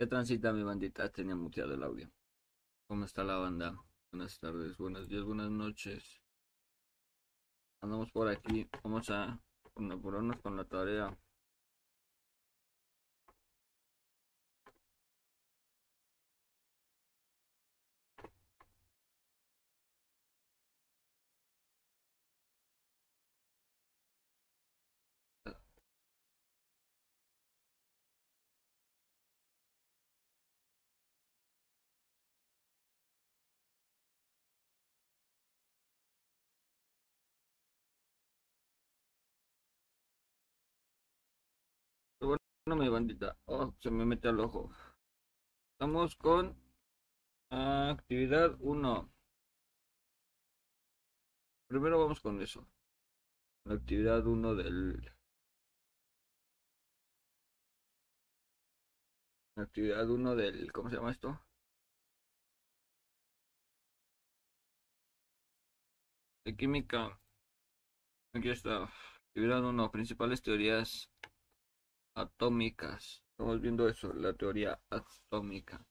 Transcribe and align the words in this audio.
¿Qué 0.00 0.06
transita 0.06 0.50
mi 0.54 0.62
bandita? 0.62 1.10
Tenía 1.10 1.34
muteado 1.34 1.74
el 1.74 1.82
audio. 1.82 2.10
¿Cómo 2.86 3.04
está 3.04 3.22
la 3.22 3.36
banda? 3.36 3.76
Buenas 4.10 4.38
tardes, 4.38 4.78
buenos 4.78 5.06
días, 5.10 5.24
buenas 5.24 5.50
noches. 5.50 6.22
Andamos 7.82 8.10
por 8.10 8.26
aquí. 8.28 8.66
Vamos 8.82 9.10
a 9.10 9.38
apurarnos 9.76 10.40
con 10.40 10.56
la 10.56 10.64
tarea. 10.64 11.14
Bueno, 42.70 42.84
mi 42.84 42.88
bandita. 42.88 43.36
Oh, 43.46 43.74
se 43.80 43.90
me 43.90 44.04
mete 44.04 44.28
al 44.28 44.38
ojo. 44.38 44.70
Estamos 45.72 46.14
con 46.14 46.56
actividad 47.50 48.56
1. 48.60 49.12
Primero 51.66 51.98
vamos 51.98 52.20
con 52.20 52.40
eso. 52.40 52.64
La 53.64 53.74
actividad 53.74 54.24
1 54.24 54.54
del... 54.54 55.02
La 59.56 59.64
actividad 59.64 60.08
1 60.08 60.36
del... 60.36 60.70
¿Cómo 60.72 60.90
se 60.90 60.96
llama 60.96 61.10
esto? 61.10 61.40
De 66.44 66.56
química. 66.56 67.20
Aquí 68.32 68.48
está. 68.50 68.84
Actividad 69.28 69.64
1. 69.64 69.90
Principales 69.90 70.40
teorías 70.40 71.09
atómicas. 72.14 73.22
Estamos 73.32 73.60
viendo 73.60 73.88
eso, 73.88 74.12
la 74.14 74.32
teoría 74.34 74.78
atómica. 74.90 75.84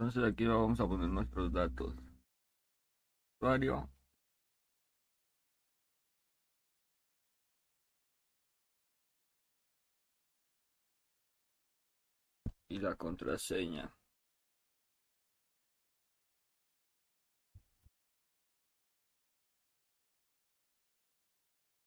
Entonces 0.00 0.24
aquí 0.32 0.46
vamos 0.46 0.80
a 0.80 0.88
poner 0.88 1.08
nuestros 1.10 1.52
datos. 1.52 1.94
Usuario, 3.40 3.88
y 12.70 12.78
la 12.78 12.94
contraseña. 12.96 13.92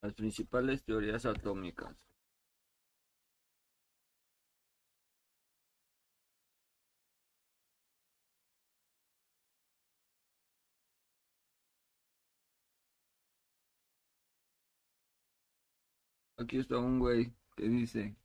Las 0.04 0.14
principales 0.14 0.84
teorías 0.84 1.26
atómicas. 1.26 1.96
Aquí 16.38 16.58
está 16.60 16.78
un 16.78 17.00
güey 17.00 17.34
que 17.56 17.68
dice 17.68 18.16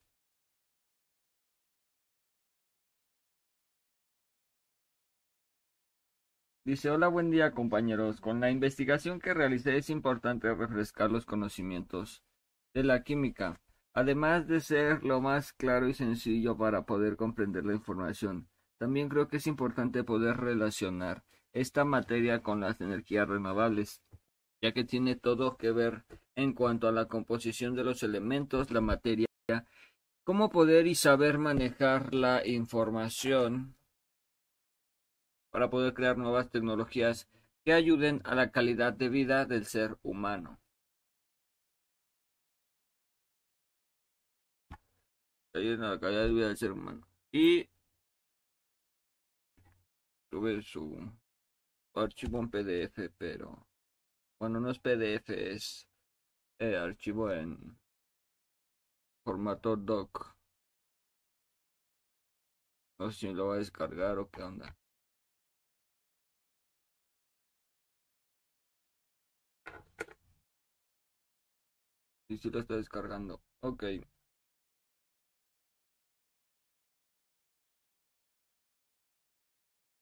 Dice, 6.68 6.90
hola, 6.90 7.08
buen 7.08 7.30
día 7.30 7.52
compañeros. 7.52 8.20
Con 8.20 8.40
la 8.40 8.50
investigación 8.50 9.20
que 9.20 9.32
realicé 9.32 9.78
es 9.78 9.88
importante 9.88 10.54
refrescar 10.54 11.10
los 11.10 11.24
conocimientos 11.24 12.22
de 12.74 12.84
la 12.84 13.04
química, 13.04 13.58
además 13.94 14.46
de 14.46 14.60
ser 14.60 15.02
lo 15.02 15.22
más 15.22 15.54
claro 15.54 15.88
y 15.88 15.94
sencillo 15.94 16.58
para 16.58 16.82
poder 16.82 17.16
comprender 17.16 17.64
la 17.64 17.72
información. 17.72 18.50
También 18.76 19.08
creo 19.08 19.28
que 19.28 19.38
es 19.38 19.46
importante 19.46 20.04
poder 20.04 20.36
relacionar 20.36 21.24
esta 21.54 21.86
materia 21.86 22.42
con 22.42 22.60
las 22.60 22.78
energías 22.82 23.26
renovables, 23.26 24.02
ya 24.60 24.72
que 24.72 24.84
tiene 24.84 25.16
todo 25.16 25.56
que 25.56 25.72
ver 25.72 26.04
en 26.36 26.52
cuanto 26.52 26.86
a 26.86 26.92
la 26.92 27.06
composición 27.06 27.76
de 27.76 27.84
los 27.84 28.02
elementos, 28.02 28.70
la 28.70 28.82
materia, 28.82 29.26
cómo 30.22 30.50
poder 30.50 30.86
y 30.86 30.96
saber 30.96 31.38
manejar 31.38 32.12
la 32.12 32.46
información 32.46 33.77
para 35.50 35.70
poder 35.70 35.94
crear 35.94 36.16
nuevas 36.18 36.50
tecnologías 36.50 37.28
que 37.64 37.72
ayuden 37.72 38.20
a 38.24 38.34
la 38.34 38.50
calidad 38.50 38.92
de 38.92 39.08
vida 39.08 39.44
del 39.44 39.66
ser 39.66 39.98
humano. 40.02 40.58
Ayuden 45.54 45.82
a 45.82 45.90
la 45.90 46.00
calidad 46.00 46.22
de 46.24 46.32
vida 46.32 46.48
del 46.48 46.56
ser 46.56 46.72
humano. 46.72 47.06
Y 47.32 47.68
tuve 50.30 50.62
su 50.62 51.12
archivo 51.94 52.38
en 52.38 52.50
PDF, 52.50 53.10
pero 53.18 53.66
bueno, 54.38 54.60
no 54.60 54.70
es 54.70 54.78
PDF, 54.78 55.30
es 55.30 55.88
el 56.58 56.76
archivo 56.76 57.30
en 57.32 57.78
formato 59.24 59.76
doc. 59.76 60.34
No 62.98 63.10
sé 63.10 63.18
si 63.18 63.32
lo 63.32 63.48
va 63.48 63.54
a 63.54 63.58
descargar 63.58 64.18
o 64.18 64.30
qué 64.30 64.42
onda. 64.42 64.76
Y 72.28 72.38
si 72.38 72.50
lo 72.50 72.60
está 72.60 72.76
descargando. 72.76 73.40
Ok. 73.60 73.84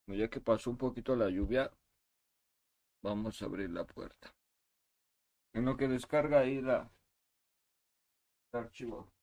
Ya 0.09 0.29
que 0.29 0.41
pasó 0.41 0.71
un 0.71 0.77
poquito 0.79 1.15
la 1.17 1.29
lluvia, 1.31 1.71
vamos 3.03 3.41
a 3.43 3.45
abrir 3.47 3.71
la 3.71 3.85
puerta. 3.85 4.35
En 5.55 5.65
lo 5.65 5.77
que 5.77 5.89
descarga 5.89 6.41
ahí 6.41 6.61
la 6.61 6.91
archivo. 8.53 9.16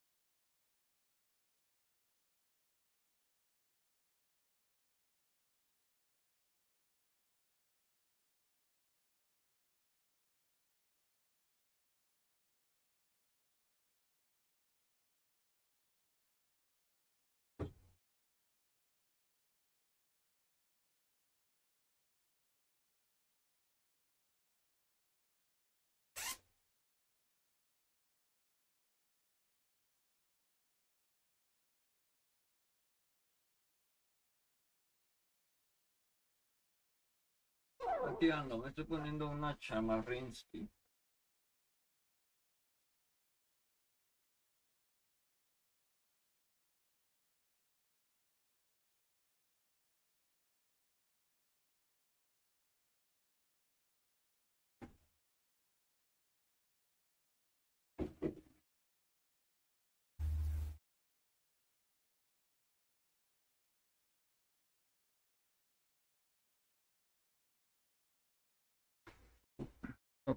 Me 38.21 38.69
estoy 38.69 38.83
poniendo 38.85 39.27
una 39.27 39.57
chamarrinsky. 39.59 40.69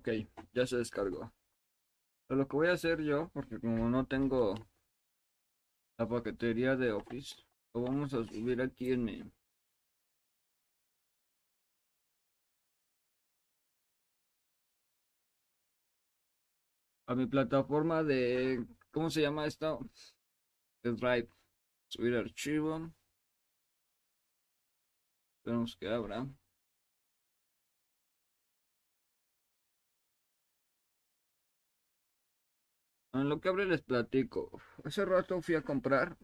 Ok, 0.06 0.28
ya 0.52 0.66
se 0.66 0.76
descargó. 0.76 1.32
Pero 2.28 2.38
lo 2.38 2.46
que 2.46 2.56
voy 2.56 2.68
a 2.68 2.74
hacer 2.74 3.02
yo, 3.02 3.28
porque 3.34 3.58
como 3.58 3.88
no 3.88 4.06
tengo 4.06 4.54
la 5.98 6.08
paquetería 6.08 6.76
de 6.76 6.92
Office, 6.92 7.34
lo 7.74 7.82
vamos 7.82 8.14
a 8.14 8.24
subir 8.24 8.62
aquí 8.62 8.92
en 8.92 9.04
mi 9.04 9.22
a 17.06 17.14
mi 17.16 17.26
plataforma 17.26 18.04
de 18.04 18.64
¿cómo 18.92 19.10
se 19.10 19.22
llama 19.22 19.46
esto? 19.46 19.80
De 20.84 20.92
Drive. 20.92 21.28
Subir 21.88 22.14
archivo. 22.14 22.92
Esperemos 25.38 25.76
que 25.76 25.88
abra. 25.88 26.26
En 33.20 33.28
lo 33.30 33.40
que 33.40 33.48
abre 33.48 33.64
les 33.66 33.82
platico. 33.82 34.50
Hace 34.84 35.04
rato 35.04 35.40
fui 35.40 35.54
a 35.54 35.62
comprar 35.62 36.16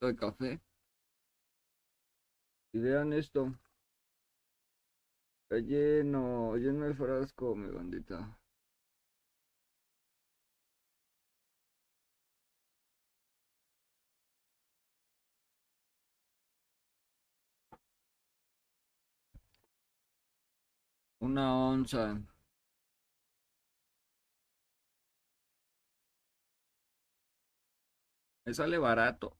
de 0.00 0.16
café. 0.16 0.60
Y 2.72 2.78
vean 2.80 3.12
esto. 3.12 3.54
Está 5.42 5.58
lleno, 5.58 6.56
lleno 6.56 6.86
el 6.86 6.94
frasco, 6.96 7.54
mi 7.54 7.70
bandita. 7.70 8.38
Una 21.20 21.54
onza. 21.54 22.20
Sale 28.52 28.78
barato, 28.78 29.36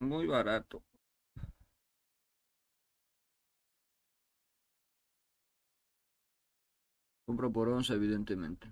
muy 0.00 0.26
barato. 0.26 0.82
Compro 7.26 7.52
por 7.52 7.68
onza, 7.68 7.94
evidentemente. 7.94 8.66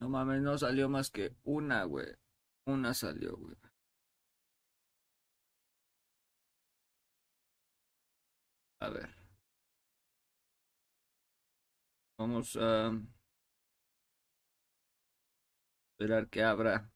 No 0.00 0.08
mames, 0.08 0.40
no 0.40 0.56
salió 0.56 0.88
más 0.88 1.10
que 1.10 1.34
una, 1.44 1.84
güey. 1.84 2.06
Una 2.66 2.94
salió, 2.94 3.36
güey. 3.36 3.56
A 8.80 8.88
ver. 8.90 9.15
Vamos 12.18 12.56
a 12.56 12.92
esperar 15.98 16.28
que 16.30 16.42
abra. 16.42 16.90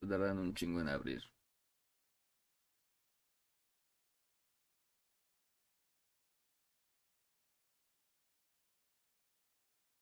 Tardan 0.00 0.38
un 0.38 0.54
chingo 0.54 0.80
en 0.80 0.88
abrir. 0.88 1.22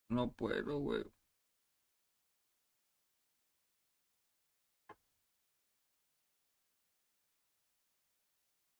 No 0.09 0.31
puedo, 0.33 0.79
güey. 0.79 1.05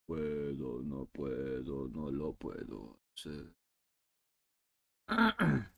Puedo, 0.07 0.81
no 0.81 1.05
puedo, 1.05 1.87
no 1.89 2.09
lo 2.11 2.33
puedo 2.33 2.99
hacer. 3.13 3.53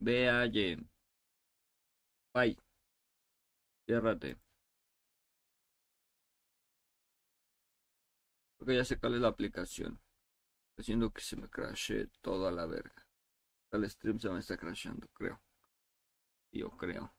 Ve 0.00 0.28
allí. 0.30 0.76
Bye. 2.34 2.56
Ciérrate. 3.86 4.36
Porque 8.58 8.76
ya 8.76 8.84
se 8.84 8.98
cale 8.98 9.18
la 9.18 9.28
aplicación. 9.28 9.98
Haciendo 10.78 11.10
que 11.10 11.22
se 11.22 11.36
me 11.36 11.48
crashe 11.48 12.08
toda 12.20 12.50
la 12.52 12.66
verga. 12.66 13.06
El 13.72 13.88
stream 13.90 14.18
se 14.20 14.30
me 14.30 14.40
está 14.40 14.56
crashando, 14.56 15.08
creo. 15.14 15.40
Yo 16.52 16.70
creo. 16.76 17.15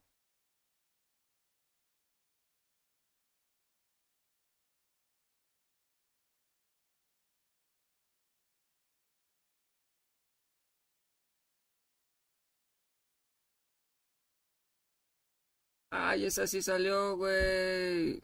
Ay, 15.92 16.26
esa 16.26 16.48
sí 16.48 16.62
salió, 16.62 17.16
güey. 17.18 18.22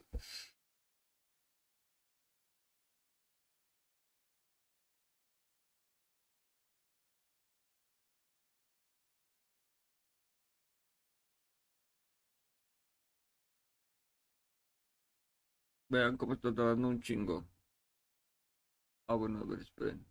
Vean 15.88 16.18
cómo 16.18 16.34
está 16.34 16.50
dando 16.50 16.88
un 16.88 17.00
chingo. 17.00 17.42
Ah, 19.08 19.14
bueno, 19.14 19.38
a 19.40 19.44
ver, 19.46 19.60
esperen. 19.60 20.04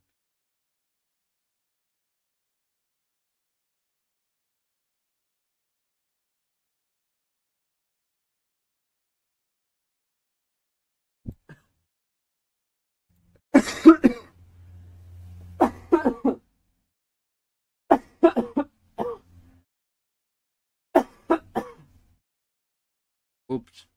Ups. 23.50 23.88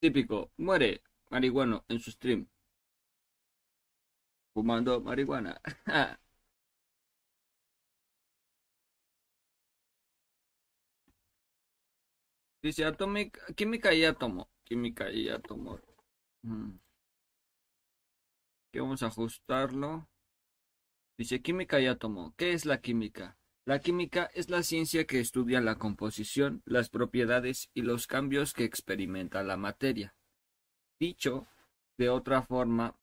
Típico, 0.00 0.50
muere 0.58 1.02
marihuano 1.30 1.84
en 1.88 1.98
su 2.00 2.10
stream. 2.10 2.46
Fumando 4.54 5.00
marihuana. 5.00 5.60
Dice 12.62 12.84
Atomic, 12.84 13.54
química 13.54 13.92
y 13.94 14.04
átomo. 14.04 14.48
Química 14.64 15.10
y 15.12 15.28
átomo. 15.28 15.78
Mm. 16.42 16.78
vamos 18.74 19.02
a 19.02 19.06
ajustarlo. 19.06 20.08
Dice 21.16 21.40
química 21.40 21.80
y 21.80 21.86
átomo. 21.86 22.34
¿Qué 22.36 22.52
es 22.52 22.64
la 22.64 22.80
química? 22.80 23.38
La 23.64 23.78
química 23.78 24.28
es 24.34 24.50
la 24.50 24.62
ciencia 24.62 25.06
que 25.06 25.20
estudia 25.20 25.60
la 25.60 25.76
composición, 25.76 26.62
las 26.64 26.88
propiedades 26.88 27.70
y 27.74 27.82
los 27.82 28.06
cambios 28.08 28.54
que 28.54 28.64
experimenta 28.64 29.42
la 29.44 29.56
materia. 29.56 30.16
Dicho 30.98 31.46
de 31.96 32.08
otra 32.08 32.42
forma, 32.42 32.96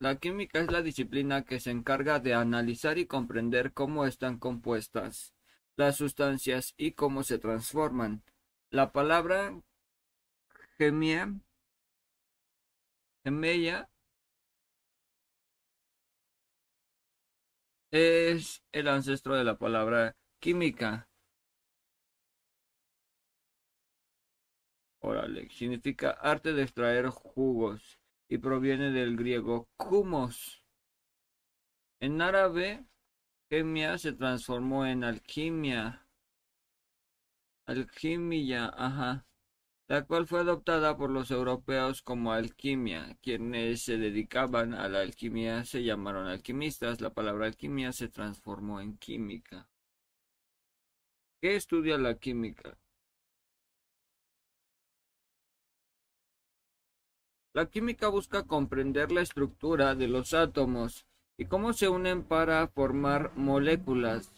la 0.00 0.16
química 0.16 0.60
es 0.60 0.70
la 0.70 0.80
disciplina 0.80 1.44
que 1.44 1.60
se 1.60 1.70
encarga 1.70 2.20
de 2.20 2.32
analizar 2.32 2.98
y 2.98 3.06
comprender 3.06 3.72
cómo 3.72 4.06
están 4.06 4.38
compuestas 4.38 5.34
las 5.76 5.96
sustancias 5.96 6.74
y 6.76 6.92
cómo 6.92 7.22
se 7.22 7.38
transforman. 7.38 8.22
La 8.70 8.92
palabra 8.92 9.60
gemia, 10.76 11.34
es 17.90 18.62
el 18.72 18.88
ancestro 18.88 19.34
de 19.36 19.44
la 19.44 19.58
palabra 19.58 20.16
química. 20.40 21.08
Órale, 25.00 25.48
significa 25.50 26.10
arte 26.10 26.52
de 26.52 26.62
extraer 26.62 27.08
jugos 27.08 27.98
y 28.28 28.38
proviene 28.38 28.90
del 28.90 29.16
griego 29.16 29.68
kumos. 29.76 30.64
En 32.00 32.20
árabe, 32.22 32.84
Gemia 33.50 33.98
se 33.98 34.12
transformó 34.12 34.86
en 34.86 35.04
alquimia. 35.04 36.06
Alquimia, 37.66 38.72
ajá. 38.76 39.27
La 39.88 40.04
cual 40.04 40.26
fue 40.26 40.40
adoptada 40.40 40.98
por 40.98 41.10
los 41.10 41.30
europeos 41.30 42.02
como 42.02 42.32
alquimia. 42.32 43.16
Quienes 43.22 43.82
se 43.82 43.96
dedicaban 43.96 44.74
a 44.74 44.86
la 44.88 45.00
alquimia 45.00 45.64
se 45.64 45.82
llamaron 45.82 46.26
alquimistas. 46.26 47.00
La 47.00 47.10
palabra 47.14 47.46
alquimia 47.46 47.92
se 47.92 48.08
transformó 48.08 48.82
en 48.82 48.98
química. 48.98 49.66
¿Qué 51.40 51.56
estudia 51.56 51.96
la 51.96 52.16
química? 52.18 52.76
La 57.54 57.66
química 57.70 58.08
busca 58.08 58.44
comprender 58.44 59.10
la 59.10 59.22
estructura 59.22 59.94
de 59.94 60.06
los 60.06 60.34
átomos 60.34 61.06
y 61.38 61.46
cómo 61.46 61.72
se 61.72 61.88
unen 61.88 62.24
para 62.24 62.68
formar 62.68 63.32
moléculas. 63.36 64.37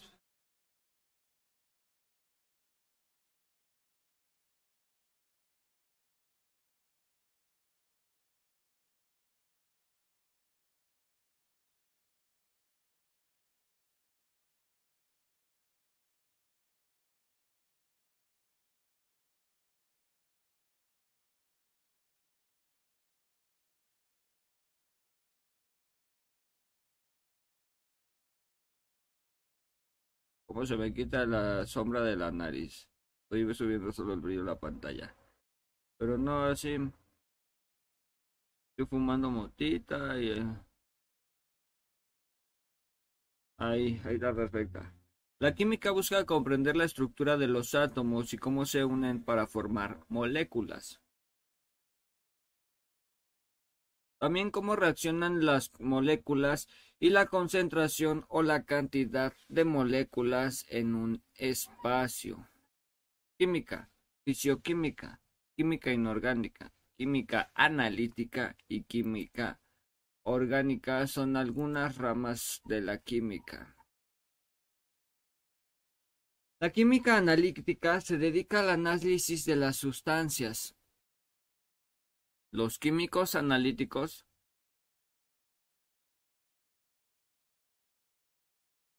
Cómo 30.53 30.65
se 30.65 30.77
me 30.77 30.93
quita 30.93 31.25
la 31.25 31.65
sombra 31.65 32.01
de 32.01 32.15
la 32.15 32.31
nariz. 32.31 32.87
Estoy 33.23 33.53
subiendo 33.53 33.91
solo 33.91 34.13
el 34.13 34.21
brillo 34.21 34.41
de 34.41 34.47
la 34.47 34.59
pantalla. 34.59 35.15
Pero 35.97 36.17
no 36.17 36.43
así. 36.43 36.77
Estoy 38.71 38.85
fumando 38.87 39.29
motita 39.29 40.19
y... 40.19 40.31
Eh, 40.31 40.45
ahí, 43.57 44.01
ahí 44.03 44.15
está 44.15 44.33
perfecta. 44.33 44.93
La 45.39 45.55
química 45.55 45.91
busca 45.91 46.25
comprender 46.25 46.75
la 46.75 46.85
estructura 46.85 47.37
de 47.37 47.47
los 47.47 47.73
átomos 47.73 48.33
y 48.33 48.37
cómo 48.37 48.65
se 48.65 48.85
unen 48.85 49.23
para 49.23 49.47
formar 49.47 49.99
moléculas. 50.07 51.01
También 54.21 54.51
cómo 54.51 54.75
reaccionan 54.75 55.43
las 55.47 55.71
moléculas 55.79 56.67
y 56.99 57.09
la 57.09 57.25
concentración 57.25 58.23
o 58.27 58.43
la 58.43 58.65
cantidad 58.65 59.33
de 59.49 59.65
moléculas 59.65 60.63
en 60.69 60.93
un 60.93 61.23
espacio. 61.33 62.47
Química, 63.39 63.89
fisioquímica, 64.23 65.19
química 65.57 65.91
inorgánica, 65.91 66.71
química 66.95 67.51
analítica 67.55 68.55
y 68.67 68.83
química 68.83 69.59
orgánica 70.21 71.07
son 71.07 71.35
algunas 71.35 71.97
ramas 71.97 72.61
de 72.65 72.81
la 72.81 72.99
química. 72.99 73.75
La 76.59 76.71
química 76.71 77.17
analítica 77.17 77.99
se 78.01 78.19
dedica 78.19 78.59
al 78.59 78.69
análisis 78.69 79.45
de 79.45 79.55
las 79.55 79.77
sustancias. 79.77 80.75
Los 82.53 82.79
químicos 82.79 83.35
analíticos 83.35 84.25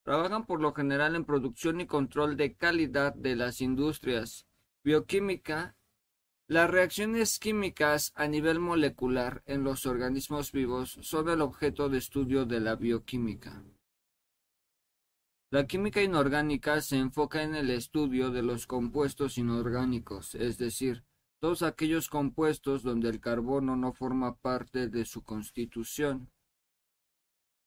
Trabajan 0.05 0.47
por 0.47 0.61
lo 0.61 0.73
general 0.73 1.15
en 1.15 1.27
producción 1.27 1.81
y 1.83 1.87
control 1.87 2.39
de 2.39 2.57
calidad 2.57 3.15
de 3.15 3.37
las 3.37 3.61
industrias. 3.61 4.47
Bioquímica. 4.83 5.77
Las 6.49 6.71
reacciones 6.71 7.39
químicas 7.39 8.13
a 8.17 8.27
nivel 8.27 8.59
molecular 8.59 9.43
en 9.45 9.65
los 9.65 9.85
organismos 9.85 10.51
vivos 10.51 10.99
son 11.03 11.29
el 11.29 11.43
objeto 11.43 11.91
de 11.91 11.99
estudio 11.99 12.47
de 12.47 12.59
la 12.59 12.75
bioquímica. 12.75 13.63
La 15.51 15.67
química 15.67 16.03
inorgánica 16.03 16.81
se 16.81 16.97
enfoca 16.97 17.43
en 17.43 17.55
el 17.55 17.69
estudio 17.69 18.31
de 18.31 18.43
los 18.43 18.67
compuestos 18.67 19.37
inorgánicos, 19.37 20.35
es 20.35 20.57
decir, 20.57 21.05
todos 21.43 21.63
aquellos 21.63 22.09
compuestos 22.09 22.83
donde 22.83 23.11
el 23.11 23.21
carbono 23.21 23.75
no 23.75 23.93
forma 23.93 24.37
parte 24.37 24.89
de 24.89 25.05
su 25.05 25.25
constitución. 25.25 26.31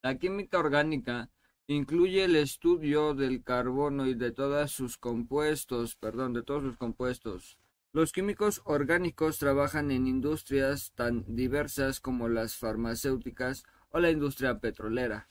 La 0.01 0.17
química 0.17 0.57
orgánica 0.57 1.29
Incluye 1.67 2.23
el 2.23 2.35
estudio 2.35 3.15
del 3.15 3.43
carbono 3.43 4.05
y 4.05 4.13
de 4.13 4.31
todos 4.31 4.69
sus 4.71 4.97
compuestos, 4.97 5.95
perdón, 5.95 6.33
de 6.33 6.43
todos 6.43 6.61
sus 6.61 6.77
compuestos. 6.77 7.57
Los 7.91 8.11
químicos 8.11 8.61
orgánicos 8.65 9.39
trabajan 9.39 9.89
en 9.89 10.05
industrias 10.05 10.91
tan 10.93 11.25
diversas 11.35 11.99
como 11.99 12.29
las 12.29 12.55
farmacéuticas 12.55 13.63
o 13.89 13.99
la 13.99 14.11
industria 14.11 14.59
petrolera. 14.59 15.27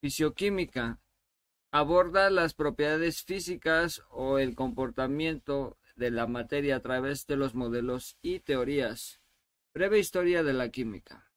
Fisioquímica 0.00 0.98
aborda 1.70 2.30
las 2.30 2.54
propiedades 2.54 3.22
físicas 3.22 4.02
o 4.10 4.40
el 4.40 4.56
comportamiento 4.56 5.76
de 5.96 6.10
la 6.10 6.26
materia 6.26 6.76
a 6.76 6.80
través 6.80 7.26
de 7.26 7.36
los 7.36 7.54
modelos 7.54 8.16
y 8.22 8.40
teorías. 8.40 9.20
Breve 9.74 9.98
historia 9.98 10.42
de 10.42 10.52
la 10.52 10.70
química. 10.70 11.30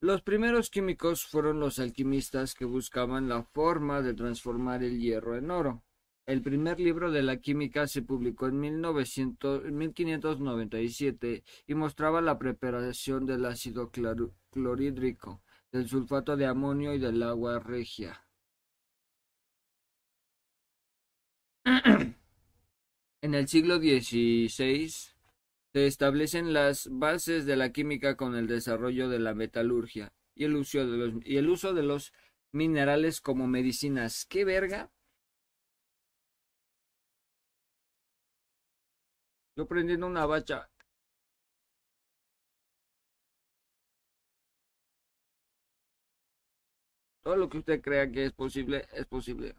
Los 0.00 0.22
primeros 0.22 0.68
químicos 0.68 1.26
fueron 1.26 1.60
los 1.60 1.78
alquimistas 1.78 2.54
que 2.54 2.64
buscaban 2.64 3.28
la 3.28 3.42
forma 3.42 4.02
de 4.02 4.14
transformar 4.14 4.82
el 4.82 4.98
hierro 4.98 5.36
en 5.36 5.50
oro. 5.50 5.84
El 6.26 6.42
primer 6.42 6.80
libro 6.80 7.10
de 7.10 7.22
la 7.22 7.38
química 7.38 7.86
se 7.86 8.02
publicó 8.02 8.46
en 8.46 8.60
1597 8.60 11.44
y 11.66 11.74
mostraba 11.74 12.20
la 12.20 12.38
preparación 12.38 13.26
del 13.26 13.44
ácido 13.44 13.90
clorhídrico, 14.50 15.42
del 15.70 15.88
sulfato 15.88 16.36
de 16.36 16.46
amonio 16.46 16.94
y 16.94 16.98
del 16.98 17.22
agua 17.22 17.58
regia. 17.58 18.24
en 23.22 23.34
el 23.34 23.48
siglo 23.48 23.78
XVI 23.78 24.48
se 24.48 25.86
establecen 25.86 26.52
las 26.52 26.88
bases 26.90 27.46
de 27.46 27.56
la 27.56 27.72
química 27.72 28.16
con 28.16 28.36
el 28.36 28.46
desarrollo 28.48 29.08
de 29.08 29.20
la 29.20 29.34
metalurgia 29.34 30.12
y 30.34 30.44
el 30.44 30.56
uso 30.56 30.86
de 30.86 30.96
los, 30.98 31.14
y 31.24 31.36
el 31.38 31.48
uso 31.48 31.72
de 31.72 31.82
los 31.82 32.12
minerales 32.52 33.20
como 33.20 33.46
medicinas. 33.46 34.26
¿Qué 34.26 34.44
verga? 34.44 34.90
Yo 39.56 39.66
prendiendo 39.66 40.06
una 40.06 40.26
bacha. 40.26 40.68
Todo 47.24 47.34
lo 47.36 47.48
que 47.48 47.58
usted 47.58 47.80
crea 47.82 48.10
que 48.12 48.26
es 48.26 48.32
posible, 48.32 48.86
es 48.92 49.06
posible. 49.06 49.56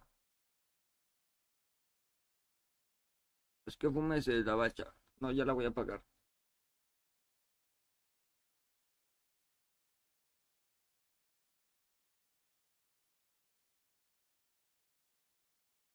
Es 3.66 3.76
que 3.78 3.90
fumese 3.90 4.44
la 4.44 4.56
bacha. 4.56 4.94
No, 5.20 5.32
ya 5.32 5.46
la 5.46 5.54
voy 5.54 5.66
a 5.66 5.72
pagar. 5.72 6.02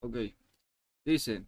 Ok. 0.01 0.17
Dice. 1.05 1.45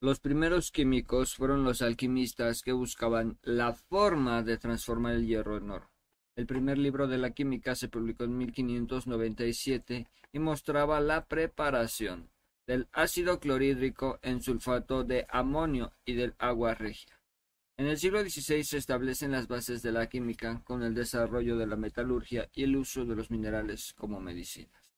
Los 0.00 0.20
primeros 0.20 0.70
químicos 0.70 1.34
fueron 1.34 1.64
los 1.64 1.80
alquimistas 1.82 2.62
que 2.62 2.72
buscaban 2.72 3.38
la 3.42 3.72
forma 3.74 4.42
de 4.42 4.58
transformar 4.58 5.14
el 5.14 5.26
hierro 5.26 5.56
en 5.56 5.70
oro. 5.70 5.90
El 6.36 6.46
primer 6.46 6.78
libro 6.78 7.06
de 7.06 7.18
la 7.18 7.30
química 7.30 7.74
se 7.74 7.88
publicó 7.88 8.24
en 8.24 8.36
1597 8.36 10.06
y 10.32 10.38
mostraba 10.38 11.00
la 11.00 11.26
preparación 11.26 12.33
del 12.66 12.88
ácido 12.92 13.40
clorhídrico 13.40 14.18
en 14.22 14.42
sulfato 14.42 15.04
de 15.04 15.26
amonio 15.28 15.92
y 16.04 16.14
del 16.14 16.34
agua 16.38 16.74
regia. 16.74 17.20
En 17.76 17.86
el 17.86 17.98
siglo 17.98 18.22
XVI 18.22 18.62
se 18.62 18.76
establecen 18.78 19.32
las 19.32 19.48
bases 19.48 19.82
de 19.82 19.90
la 19.90 20.08
química 20.08 20.62
con 20.64 20.82
el 20.82 20.94
desarrollo 20.94 21.56
de 21.56 21.66
la 21.66 21.76
metalurgia 21.76 22.48
y 22.52 22.62
el 22.62 22.76
uso 22.76 23.04
de 23.04 23.16
los 23.16 23.30
minerales 23.30 23.92
como 23.94 24.20
medicinas. 24.20 24.92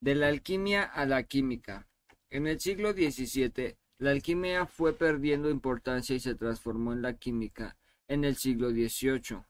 De 0.00 0.14
la 0.14 0.28
alquimia 0.28 0.84
a 0.84 1.04
la 1.04 1.24
química. 1.24 1.88
En 2.30 2.46
el 2.46 2.60
siglo 2.60 2.92
XVII, 2.92 3.76
la 3.98 4.10
alquimia 4.10 4.66
fue 4.66 4.96
perdiendo 4.96 5.50
importancia 5.50 6.14
y 6.14 6.20
se 6.20 6.34
transformó 6.34 6.92
en 6.92 7.02
la 7.02 7.14
química 7.14 7.76
en 8.06 8.24
el 8.24 8.36
siglo 8.36 8.70
XVIII. 8.70 9.42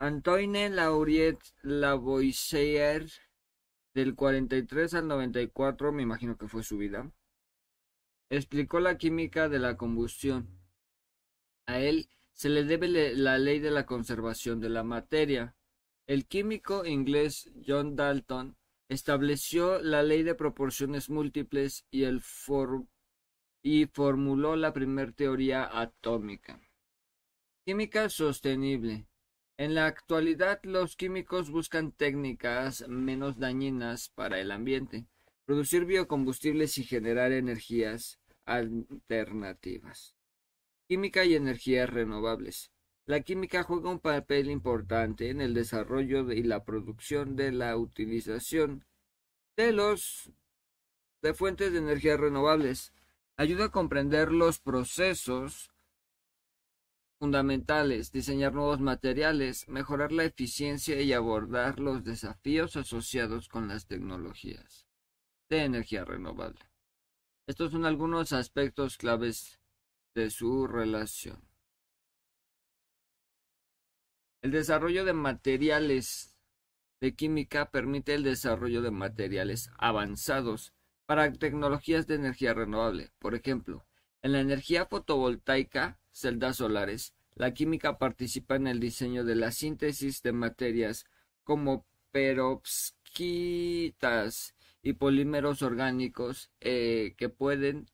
Antoine 0.00 0.70
Laurier 0.70 1.38
Lavoisier 1.62 3.08
del 3.98 4.14
43 4.14 4.94
al 4.94 5.08
94, 5.08 5.92
me 5.92 6.04
imagino 6.04 6.38
que 6.38 6.46
fue 6.46 6.62
su 6.62 6.78
vida, 6.78 7.10
explicó 8.30 8.78
la 8.78 8.96
química 8.96 9.48
de 9.48 9.58
la 9.58 9.76
combustión. 9.76 10.60
A 11.66 11.80
él 11.80 12.08
se 12.32 12.48
le 12.48 12.62
debe 12.62 12.86
la 13.16 13.38
ley 13.38 13.58
de 13.58 13.72
la 13.72 13.86
conservación 13.86 14.60
de 14.60 14.68
la 14.68 14.84
materia. 14.84 15.56
El 16.06 16.28
químico 16.28 16.86
inglés 16.86 17.50
John 17.66 17.96
Dalton 17.96 18.56
estableció 18.88 19.80
la 19.80 20.04
ley 20.04 20.22
de 20.22 20.36
proporciones 20.36 21.10
múltiples 21.10 21.84
y, 21.90 22.04
el 22.04 22.22
y 23.64 23.86
formuló 23.86 24.54
la 24.54 24.72
primera 24.72 25.10
teoría 25.10 25.68
atómica. 25.76 26.60
Química 27.66 28.08
sostenible. 28.08 29.07
En 29.58 29.74
la 29.74 29.86
actualidad 29.86 30.60
los 30.62 30.94
químicos 30.94 31.50
buscan 31.50 31.90
técnicas 31.90 32.86
menos 32.86 33.40
dañinas 33.40 34.08
para 34.08 34.38
el 34.38 34.52
ambiente, 34.52 35.06
producir 35.46 35.84
biocombustibles 35.84 36.78
y 36.78 36.84
generar 36.84 37.32
energías 37.32 38.20
alternativas. 38.44 40.14
Química 40.86 41.24
y 41.24 41.34
energías 41.34 41.90
renovables. 41.90 42.70
La 43.04 43.22
química 43.22 43.64
juega 43.64 43.90
un 43.90 43.98
papel 43.98 44.48
importante 44.48 45.28
en 45.28 45.40
el 45.40 45.54
desarrollo 45.54 46.30
y 46.30 46.44
la 46.44 46.64
producción 46.64 47.34
de 47.34 47.50
la 47.50 47.76
utilización 47.76 48.84
de 49.56 49.72
los 49.72 50.30
de 51.20 51.34
fuentes 51.34 51.72
de 51.72 51.78
energía 51.78 52.16
renovables. 52.16 52.92
Ayuda 53.36 53.64
a 53.64 53.72
comprender 53.72 54.30
los 54.30 54.60
procesos 54.60 55.72
fundamentales, 57.18 58.12
diseñar 58.12 58.54
nuevos 58.54 58.80
materiales, 58.80 59.68
mejorar 59.68 60.12
la 60.12 60.24
eficiencia 60.24 61.00
y 61.00 61.12
abordar 61.12 61.80
los 61.80 62.04
desafíos 62.04 62.76
asociados 62.76 63.48
con 63.48 63.68
las 63.68 63.86
tecnologías 63.86 64.86
de 65.50 65.64
energía 65.64 66.04
renovable. 66.04 66.60
Estos 67.46 67.72
son 67.72 67.86
algunos 67.86 68.32
aspectos 68.32 68.96
claves 68.98 69.58
de 70.14 70.30
su 70.30 70.66
relación. 70.66 71.42
El 74.42 74.52
desarrollo 74.52 75.04
de 75.04 75.14
materiales 75.14 76.36
de 77.00 77.14
química 77.14 77.70
permite 77.70 78.14
el 78.14 78.22
desarrollo 78.22 78.82
de 78.82 78.90
materiales 78.90 79.70
avanzados 79.78 80.72
para 81.06 81.32
tecnologías 81.32 82.06
de 82.06 82.16
energía 82.16 82.54
renovable. 82.54 83.10
Por 83.18 83.34
ejemplo, 83.34 83.87
en 84.22 84.32
la 84.32 84.40
energía 84.40 84.86
fotovoltaica, 84.86 85.98
celdas 86.10 86.56
solares, 86.56 87.14
la 87.34 87.54
química 87.54 87.98
participa 87.98 88.56
en 88.56 88.66
el 88.66 88.80
diseño 88.80 89.24
de 89.24 89.36
la 89.36 89.52
síntesis 89.52 90.22
de 90.22 90.32
materias 90.32 91.06
como 91.44 91.86
perovskitas 92.10 92.96
y 94.82 94.94
polímeros 94.94 95.62
orgánicos 95.62 96.50
eh, 96.60 97.14
que 97.16 97.28
pueden 97.28 97.88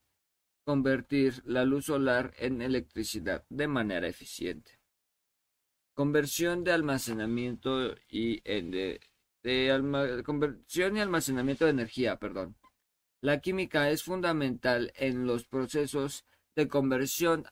convertir 0.64 1.42
la 1.44 1.64
luz 1.64 1.86
solar 1.86 2.32
en 2.38 2.62
electricidad 2.62 3.44
de 3.50 3.68
manera 3.68 4.08
eficiente. 4.08 4.80
Conversión 5.92 6.64
de 6.64 6.72
almacenamiento 6.72 7.94
y 8.08 8.40
de, 8.40 9.00
conversión 10.24 10.96
y 10.96 11.00
almacenamiento 11.00 11.66
de 11.66 11.70
energía, 11.70 12.18
perdón. 12.18 12.56
La 13.24 13.40
química 13.40 13.88
es 13.88 14.02
fundamental 14.02 14.92
en 14.96 15.26
los 15.26 15.46
procesos 15.46 16.26
de 16.54 16.68
conversión 16.68 17.46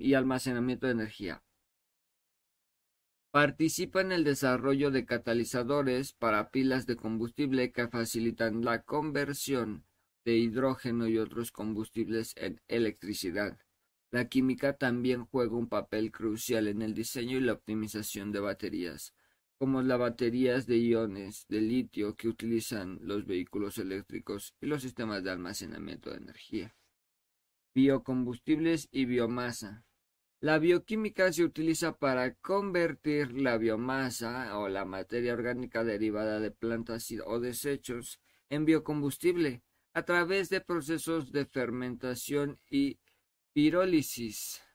y 0.00 0.14
almacenamiento 0.14 0.86
de 0.86 0.92
energía. 0.92 1.44
Participa 3.30 4.00
en 4.00 4.10
el 4.10 4.24
desarrollo 4.24 4.90
de 4.90 5.04
catalizadores 5.04 6.14
para 6.14 6.50
pilas 6.50 6.86
de 6.86 6.96
combustible 6.96 7.72
que 7.72 7.88
facilitan 7.88 8.64
la 8.64 8.84
conversión 8.84 9.84
de 10.24 10.38
hidrógeno 10.38 11.06
y 11.08 11.18
otros 11.18 11.52
combustibles 11.52 12.32
en 12.38 12.62
electricidad. 12.66 13.58
La 14.10 14.28
química 14.28 14.78
también 14.78 15.26
juega 15.26 15.58
un 15.58 15.68
papel 15.68 16.10
crucial 16.10 16.68
en 16.68 16.80
el 16.80 16.94
diseño 16.94 17.36
y 17.36 17.42
la 17.42 17.52
optimización 17.52 18.32
de 18.32 18.40
baterías, 18.40 19.12
como 19.58 19.82
las 19.82 19.98
baterías 19.98 20.66
de 20.66 20.78
iones 20.78 21.46
de 21.48 21.60
litio 21.60 22.14
que 22.14 22.28
utilizan 22.28 22.98
los 23.02 23.26
vehículos 23.26 23.78
eléctricos 23.78 24.54
y 24.60 24.66
los 24.66 24.82
sistemas 24.82 25.24
de 25.24 25.30
almacenamiento 25.30 26.10
de 26.10 26.16
energía. 26.16 26.76
Biocombustibles 27.74 28.88
y 28.90 29.04
biomasa. 29.06 29.84
La 30.40 30.58
bioquímica 30.58 31.32
se 31.32 31.44
utiliza 31.44 31.96
para 31.96 32.34
convertir 32.34 33.32
la 33.32 33.56
biomasa 33.56 34.58
o 34.58 34.68
la 34.68 34.84
materia 34.84 35.32
orgánica 35.32 35.82
derivada 35.82 36.40
de 36.40 36.50
plantas 36.50 37.10
o 37.24 37.40
desechos 37.40 38.20
en 38.50 38.64
biocombustible 38.66 39.62
a 39.94 40.02
través 40.02 40.50
de 40.50 40.60
procesos 40.60 41.32
de 41.32 41.46
fermentación 41.46 42.60
y 42.68 42.98
pirólisis. 43.54 44.65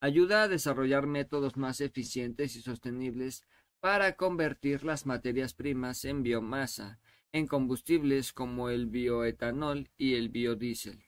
Ayuda 0.00 0.44
a 0.44 0.48
desarrollar 0.48 1.06
métodos 1.06 1.56
más 1.56 1.80
eficientes 1.80 2.56
y 2.56 2.62
sostenibles 2.62 3.44
para 3.80 4.16
convertir 4.16 4.84
las 4.84 5.06
materias 5.06 5.54
primas 5.54 6.04
en 6.04 6.22
biomasa, 6.22 7.00
en 7.32 7.46
combustibles 7.46 8.32
como 8.32 8.70
el 8.70 8.86
bioetanol 8.86 9.90
y 9.96 10.14
el 10.14 10.30
biodiesel. 10.30 11.04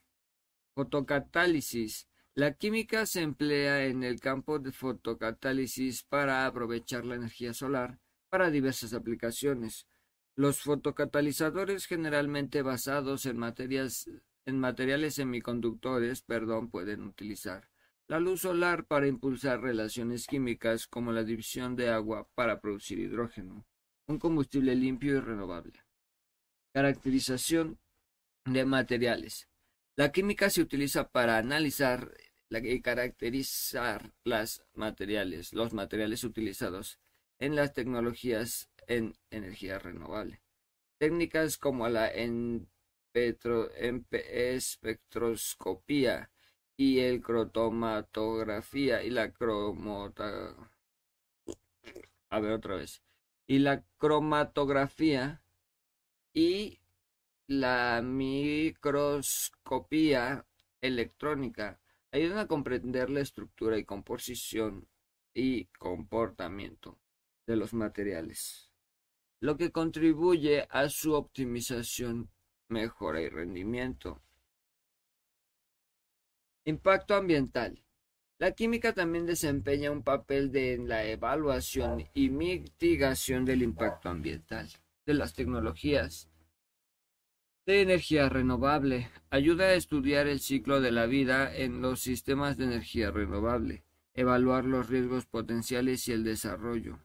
Fotocatálisis 0.75 2.07
la 2.35 2.55
química 2.55 3.05
se 3.05 3.21
emplea 3.21 3.85
en 3.85 4.03
el 4.03 4.19
campo 4.19 4.59
de 4.59 4.73
fotocatálisis 4.73 6.03
para 6.03 6.47
aprovechar 6.47 7.05
la 7.05 7.17
energía 7.17 7.53
solar 7.53 7.99
para 8.31 8.51
diversas 8.51 8.95
aplicaciones. 8.95 9.87
Los 10.35 10.61
fotocatalizadores 10.61 11.85
generalmente 11.85 12.63
basados 12.63 13.27
en, 13.27 13.37
materias, 13.37 14.09
en 14.47 14.59
materiales 14.59 15.17
semiconductores 15.17 16.23
perdón, 16.23 16.71
pueden 16.71 17.03
utilizar 17.03 17.72
la 18.13 18.21
luz 18.21 18.43
solar 18.43 18.85
para 18.85 19.07
impulsar 19.07 19.63
relaciones 19.63 20.27
químicas 20.27 20.87
como 20.87 21.13
la 21.13 21.25
división 21.25 21.77
de 21.77 21.89
agua 21.89 22.29
para 22.35 22.61
producir 22.61 22.99
hidrógeno, 22.99 23.65
un 24.07 24.19
combustible 24.19 24.75
limpio 24.75 25.17
y 25.17 25.21
renovable. 25.21 25.83
Caracterización 26.75 27.81
de 28.45 28.67
materiales. 28.67 29.49
La 29.97 30.13
química 30.13 30.51
se 30.51 30.61
utiliza 30.61 31.09
para 31.09 31.39
analizar 31.39 32.13
y 32.51 32.83
caracterizar 32.83 34.13
las 34.25 34.63
materiales, 34.75 35.55
los 35.55 35.73
materiales 35.73 36.23
utilizados 36.23 37.01
en 37.39 37.57
las 37.57 37.73
tecnologías 37.73 38.69
en 38.89 39.15
energía 39.31 39.79
renovable. 39.79 40.43
Técnicas 40.99 41.57
como 41.57 41.89
la 41.89 42.13
espectroscopía 44.05 46.31
y 46.77 47.01
el 47.01 47.23
cromatografía 47.23 49.03
y 49.03 49.11
la 49.11 49.33
cromota 49.33 50.55
a 52.31 52.41
ver 52.41 52.53
otra 52.53 52.77
vez 52.77 53.03
y 53.47 53.59
la 53.59 53.85
cromatografía 53.99 55.43
y 56.33 56.81
la 57.47 58.01
microscopía 58.03 60.47
electrónica 60.81 61.79
ayudan 62.11 62.39
a 62.39 62.47
comprender 62.47 63.11
la 63.11 63.21
estructura 63.21 63.77
y 63.79 63.85
composición 63.85 64.89
y 65.35 65.67
comportamiento 65.79 66.99
de 67.47 67.57
los 67.57 67.75
materiales, 67.75 68.71
lo 69.41 69.57
que 69.57 69.73
contribuye 69.73 70.69
a 70.71 70.89
su 70.89 71.15
optimización, 71.15 72.31
mejora 72.69 73.21
y 73.21 73.29
rendimiento. 73.29 74.23
Impacto 76.65 77.17
ambiental. 77.17 77.83
La 78.39 78.53
química 78.53 78.93
también 78.93 79.27
desempeña 79.27 79.91
un 79.91 80.05
papel 80.05 80.53
de, 80.53 80.75
en 80.75 80.89
la 80.89 81.05
evaluación 81.05 82.09
y 82.15 82.31
mitigación 82.31 83.45
del 83.45 83.63
impacto 83.63 84.09
ambiental 84.09 84.69
de 85.05 85.15
las 85.15 85.35
tecnologías 85.35 86.29
de 87.67 87.83
energía 87.83 88.29
renovable. 88.29 89.11
Ayuda 89.31 89.65
a 89.67 89.75
estudiar 89.75 90.29
el 90.29 90.39
ciclo 90.39 90.81
de 90.81 90.93
la 90.93 91.07
vida 91.07 91.53
en 91.53 91.83
los 91.83 92.01
sistemas 92.01 92.57
de 92.57 92.65
energía 92.65 93.11
renovable, 93.11 93.85
evaluar 94.15 94.65
los 94.65 94.89
riesgos 94.89 95.27
potenciales 95.27 96.07
y 96.07 96.13
el 96.13 96.23
desarrollo, 96.23 97.01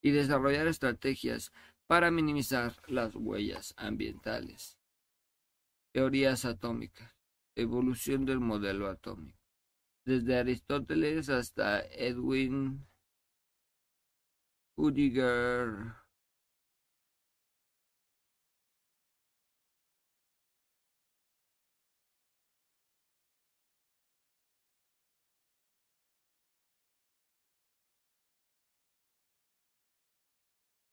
y 0.00 0.10
desarrollar 0.10 0.68
estrategias 0.68 1.52
para 1.86 2.10
minimizar 2.10 2.74
las 2.86 3.14
huellas 3.14 3.74
ambientales. 3.76 4.78
Teorías 5.92 6.46
atómicas. 6.46 7.15
Evolución 7.56 8.26
del 8.26 8.38
modelo 8.38 8.86
atómico. 8.86 9.38
Desde 10.04 10.38
Aristóteles 10.38 11.28
hasta 11.30 11.80
Edwin 11.86 12.86
Udiger 14.76 15.96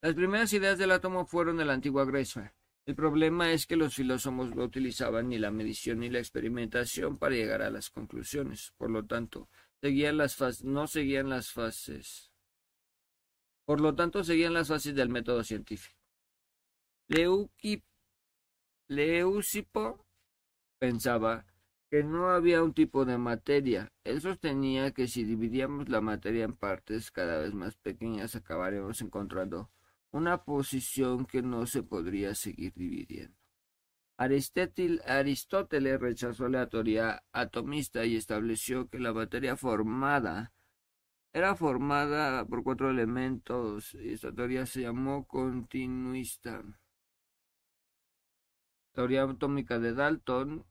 Las 0.03 0.15
primeras 0.15 0.51
ideas 0.51 0.77
del 0.77 0.91
átomo 0.91 1.25
fueron 1.25 1.55
de 1.55 1.63
la 1.63 1.71
antigua 1.71 2.03
Grecia. 2.03 2.53
El 2.85 2.95
problema 2.95 3.53
es 3.53 3.65
que 3.65 3.77
los 3.77 3.95
filósofos 3.95 4.53
no 4.55 4.63
utilizaban 4.63 5.29
ni 5.29 5.37
la 5.37 5.51
medición 5.51 5.99
ni 5.99 6.09
la 6.09 6.19
experimentación 6.19 7.17
para 7.17 7.35
llegar 7.35 7.61
a 7.61 7.69
las 7.69 7.89
conclusiones. 7.89 8.73
Por 8.77 8.91
lo 8.91 9.05
tanto, 9.05 9.47
seguían 9.81 10.17
las 10.17 10.63
no 10.63 10.87
seguían 10.87 11.29
las 11.29 11.51
fases. 11.51 12.31
Por 13.65 13.79
lo 13.79 13.95
tanto, 13.95 14.23
seguían 14.25 14.53
las 14.53 14.67
fases 14.67 14.93
del 14.95 15.07
método 15.07 15.43
científico. 15.43 15.97
Leucipo 18.89 20.05
pensaba 20.77 21.45
que 21.89 22.03
no 22.03 22.31
había 22.31 22.63
un 22.63 22.73
tipo 22.73 23.05
de 23.05 23.17
materia. 23.17 23.93
Él 24.03 24.19
sostenía 24.19 24.91
que 24.91 25.07
si 25.07 25.23
dividíamos 25.23 25.87
la 25.87 26.01
materia 26.01 26.43
en 26.43 26.53
partes 26.53 27.11
cada 27.11 27.37
vez 27.37 27.53
más 27.53 27.75
pequeñas 27.77 28.35
acabaríamos 28.35 28.99
encontrando 29.01 29.69
una 30.13 30.43
posición 30.43 31.25
que 31.25 31.41
no 31.41 31.65
se 31.65 31.83
podría 31.83 32.35
seguir 32.35 32.73
dividiendo. 32.75 33.35
Aristóteles 34.15 35.99
rechazó 35.99 36.47
la 36.47 36.69
teoría 36.69 37.23
atomista 37.31 38.05
y 38.05 38.15
estableció 38.15 38.87
que 38.87 38.99
la 38.99 39.11
materia 39.11 39.57
formada 39.57 40.53
era 41.33 41.55
formada 41.55 42.45
por 42.45 42.63
cuatro 42.63 42.91
elementos 42.91 43.95
y 43.95 44.13
esta 44.13 44.31
teoría 44.31 44.67
se 44.67 44.81
llamó 44.81 45.25
continuista. 45.25 46.63
Teoría 48.91 49.23
atómica 49.23 49.79
de 49.79 49.95
Dalton 49.95 50.63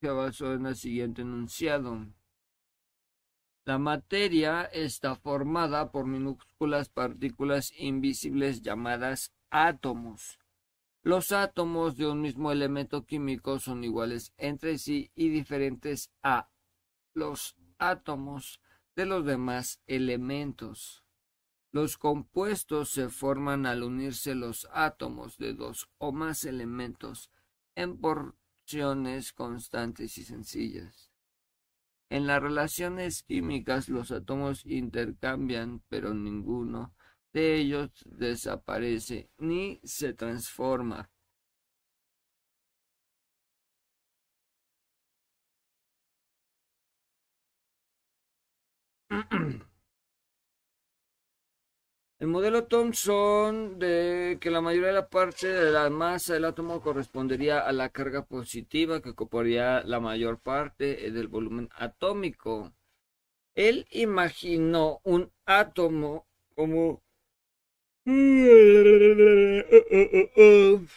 se 0.00 0.08
basó 0.08 0.54
en 0.54 0.66
el 0.66 0.74
siguiente 0.74 1.22
enunciado. 1.22 2.04
La 3.70 3.78
materia 3.78 4.64
está 4.64 5.14
formada 5.14 5.92
por 5.92 6.04
minúsculas 6.04 6.88
partículas 6.88 7.72
invisibles 7.78 8.62
llamadas 8.62 9.32
átomos. 9.48 10.40
Los 11.04 11.30
átomos 11.30 11.96
de 11.96 12.08
un 12.08 12.20
mismo 12.20 12.50
elemento 12.50 13.06
químico 13.06 13.60
son 13.60 13.84
iguales 13.84 14.32
entre 14.38 14.76
sí 14.76 15.12
y 15.14 15.28
diferentes 15.28 16.10
a 16.20 16.50
los 17.14 17.54
átomos 17.78 18.60
de 18.96 19.06
los 19.06 19.24
demás 19.24 19.80
elementos. 19.86 21.04
Los 21.70 21.96
compuestos 21.96 22.90
se 22.90 23.08
forman 23.08 23.66
al 23.66 23.84
unirse 23.84 24.34
los 24.34 24.66
átomos 24.72 25.38
de 25.38 25.54
dos 25.54 25.88
o 25.98 26.10
más 26.10 26.44
elementos 26.44 27.30
en 27.76 28.00
porciones 28.00 29.32
constantes 29.32 30.18
y 30.18 30.24
sencillas. 30.24 31.09
En 32.10 32.26
las 32.26 32.42
relaciones 32.42 33.22
químicas 33.22 33.88
los 33.88 34.10
átomos 34.10 34.66
intercambian, 34.66 35.82
pero 35.88 36.12
ninguno 36.12 36.92
de 37.32 37.56
ellos 37.56 37.90
desaparece 38.04 39.30
ni 39.38 39.80
se 39.84 40.12
transforma. 40.14 41.08
El 52.20 52.26
modelo 52.26 52.64
Thomson 52.64 53.78
de 53.78 54.36
que 54.42 54.50
la 54.50 54.60
mayoría 54.60 54.88
de 54.88 54.92
la 54.94 55.08
parte 55.08 55.46
de 55.46 55.70
la 55.72 55.88
masa 55.88 56.34
del 56.34 56.44
átomo 56.44 56.82
correspondería 56.82 57.60
a 57.60 57.72
la 57.72 57.88
carga 57.88 58.26
positiva 58.26 59.00
que 59.00 59.08
ocuparía 59.08 59.82
la 59.84 60.00
mayor 60.00 60.38
parte 60.38 61.10
del 61.10 61.28
volumen 61.28 61.70
atómico. 61.74 62.74
Él 63.54 63.86
imaginó 63.90 65.00
un 65.02 65.32
átomo 65.46 66.26
como 66.54 67.02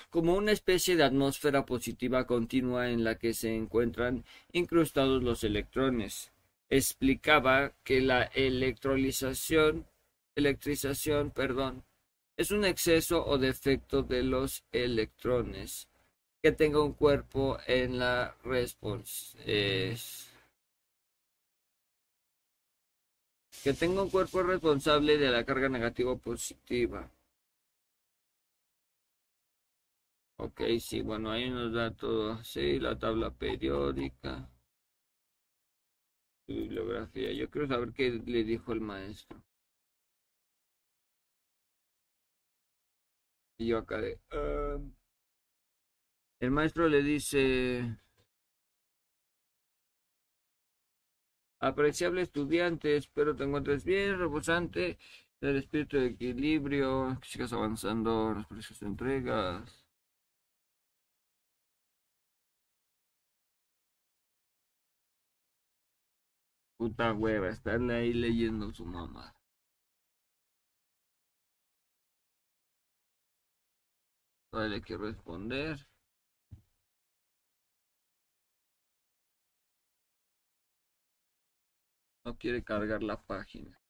como 0.10 0.36
una 0.36 0.52
especie 0.52 0.98
de 0.98 1.04
atmósfera 1.06 1.66
positiva 1.66 2.28
continua 2.28 2.90
en 2.90 3.06
la 3.06 3.18
que 3.18 3.34
se 3.34 3.56
encuentran 3.56 4.26
incrustados 4.52 5.24
los 5.24 5.46
electrones. 5.46 6.34
Explicaba 6.70 7.72
que 7.86 8.02
la 8.02 8.24
electrolización 8.24 9.86
electrización, 10.36 11.32
perdón, 11.32 11.84
es 12.38 12.52
un 12.52 12.66
exceso 12.66 13.26
o 13.26 13.38
defecto 13.38 14.04
de 14.04 14.24
los 14.24 14.64
electrones 14.72 15.88
que 16.42 16.52
tenga 16.52 16.82
un 16.82 16.94
cuerpo 16.94 17.58
en 17.68 18.00
la 18.00 18.36
respuesta. 18.44 19.40
que 23.64 23.74
tenga 23.74 24.04
un 24.04 24.10
cuerpo 24.10 24.44
responsable 24.44 25.18
de 25.18 25.32
la 25.32 25.46
carga 25.46 25.70
negativa 25.70 26.12
o 26.12 26.18
positiva. 26.18 27.10
Ok, 30.38 30.62
sí, 30.80 31.02
bueno, 31.02 31.32
ahí 31.32 31.50
nos 31.50 31.72
da 31.74 31.92
todo, 31.92 32.44
sí, 32.44 32.80
la 32.80 32.98
tabla 33.00 33.32
periódica, 33.32 34.50
bibliografía. 36.48 37.32
Yo 37.34 37.50
quiero 37.50 37.68
saber 37.68 37.94
qué 37.94 38.22
le 38.26 38.44
dijo 38.44 38.74
el 38.74 38.82
maestro. 38.82 39.42
Y 43.58 43.68
yo 43.68 43.78
acá 43.80 44.00
de... 44.02 44.20
Ah". 44.32 44.78
el 46.40 46.52
maestro 46.52 46.88
le 46.88 47.02
dice... 47.02 47.98
Apreciable 51.60 52.22
estudiante, 52.22 52.96
espero 52.96 53.36
te 53.36 53.44
encuentres 53.44 53.84
bien, 53.86 54.20
reposante, 54.20 55.00
el 55.42 55.56
espíritu 55.58 55.98
de 55.98 56.08
equilibrio, 56.08 57.18
que 57.22 57.28
sigas 57.28 57.54
avanzando 57.54 58.34
las 58.36 58.46
preciosas 58.46 58.84
entregas. 58.84 59.84
Puta 66.78 67.14
hueva, 67.14 67.50
están 67.50 67.90
ahí 67.90 68.14
leyendo 68.14 68.72
su 68.72 68.86
mamá. 68.86 69.34
Todavía 74.54 74.76
le 74.76 74.84
quiero 74.84 75.06
responder. 75.06 75.80
No 82.24 82.38
quiere 82.38 82.64
cargar 82.64 83.02
la 83.02 83.20
página. 83.20 83.82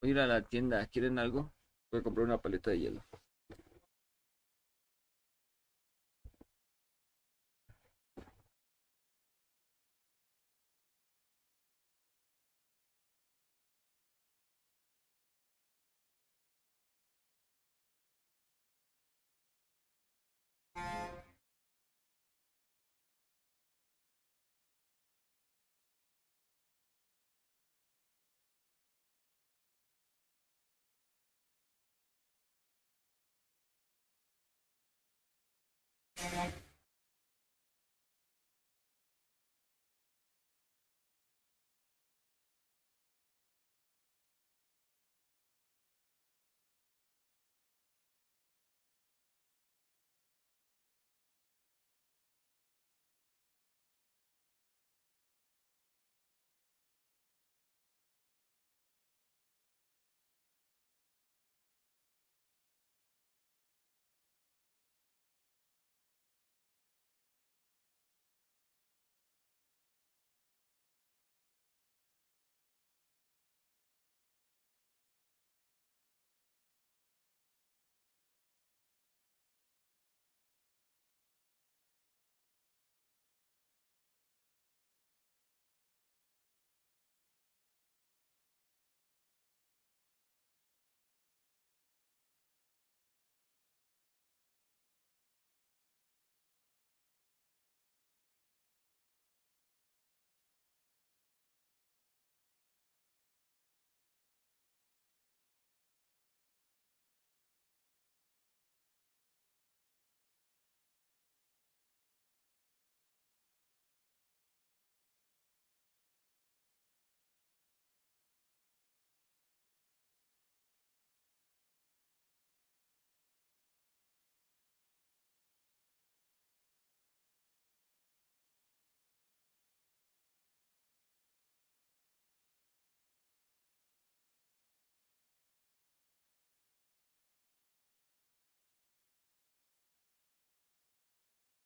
Voy 0.00 0.10
a 0.10 0.12
ir 0.12 0.18
a 0.20 0.28
la 0.28 0.42
tienda. 0.42 0.86
¿Quieren 0.86 1.18
algo? 1.18 1.52
Voy 1.90 1.98
a 1.98 2.04
comprar 2.04 2.26
una 2.26 2.40
paleta 2.40 2.70
de 2.70 2.78
hielo. 2.78 3.04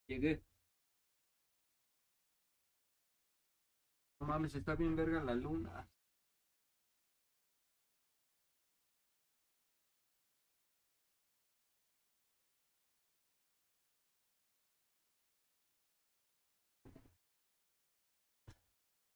Llegué. 0.09 0.43
No 4.21 4.27
mames, 4.29 4.55
está 4.55 4.77
bien 4.77 4.95
verga 4.95 5.23
la 5.25 5.35
luna. 5.35 5.89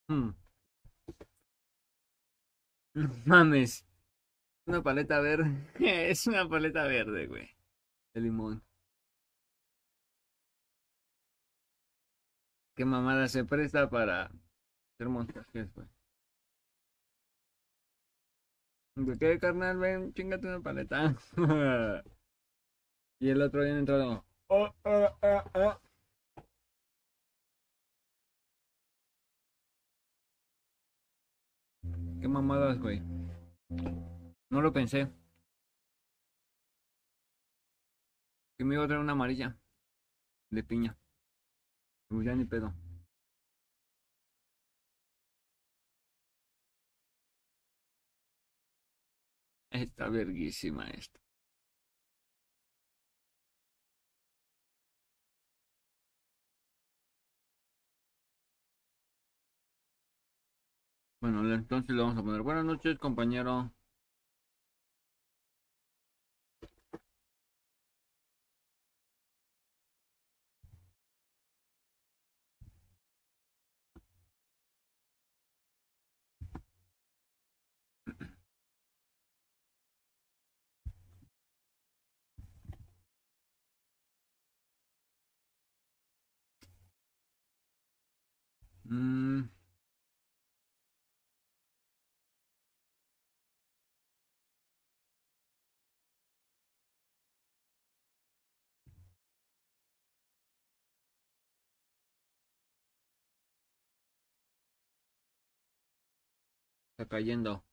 Hmm. 0.09 0.31
Mames. 3.27 3.85
Una 4.67 4.83
paleta 4.83 5.21
verde. 5.21 5.51
es 6.11 6.27
una 6.27 6.49
paleta 6.49 6.85
verde, 6.85 7.27
güey. 7.27 7.51
De 8.15 8.21
limón. 8.21 8.63
Qué 12.75 12.85
mamada 12.85 13.29
se 13.29 13.45
presta 13.45 13.89
para 13.91 14.31
hacer 14.95 15.09
montajes, 15.09 15.73
güey. 15.75 15.87
¿De 18.97 19.19
qué, 19.19 19.39
carnal? 19.39 19.79
Ven, 19.79 20.13
chingate 20.15 20.47
una 20.47 20.61
paleta. 20.61 21.15
y 23.21 23.29
el 23.31 23.43
otro 23.43 23.63
día 23.65 23.79
entrado. 23.79 24.25
Oh, 24.49 24.69
oh, 24.85 25.09
oh, 25.23 25.43
oh. 25.55 25.81
Qué 32.21 32.29
mamadas, 32.29 32.79
güey. 32.79 33.03
No 34.51 34.61
lo 34.61 34.73
pensé. 34.73 35.11
Que 38.57 38.65
me 38.65 38.75
iba 38.77 38.85
a 38.85 38.87
traer 38.87 39.01
una 39.03 39.13
amarilla. 39.13 39.57
De 40.51 40.63
piña. 40.63 40.97
Pues 42.12 42.27
ya 42.27 42.35
ni 42.37 42.44
pedo. 42.44 42.72
Está 49.72 50.09
verguísima 50.09 50.88
esto. 50.90 51.18
Bueno, 61.22 61.55
entonces 61.55 61.96
le 61.96 62.03
vamos 62.03 62.18
a 62.18 62.22
poner 62.22 62.42
buenas 62.42 62.66
noches, 62.66 62.98
compañero. 62.98 63.72
Mm. 88.93 89.49
Está 106.93 107.07
cayendo. 107.09 107.65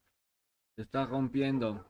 Está 0.78 1.06
rompiendo. 1.06 1.86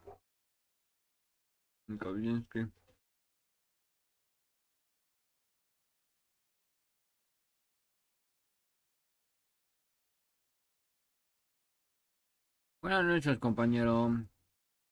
Buenas 12.82 13.06
noches, 13.06 13.38
compañero 13.40 14.12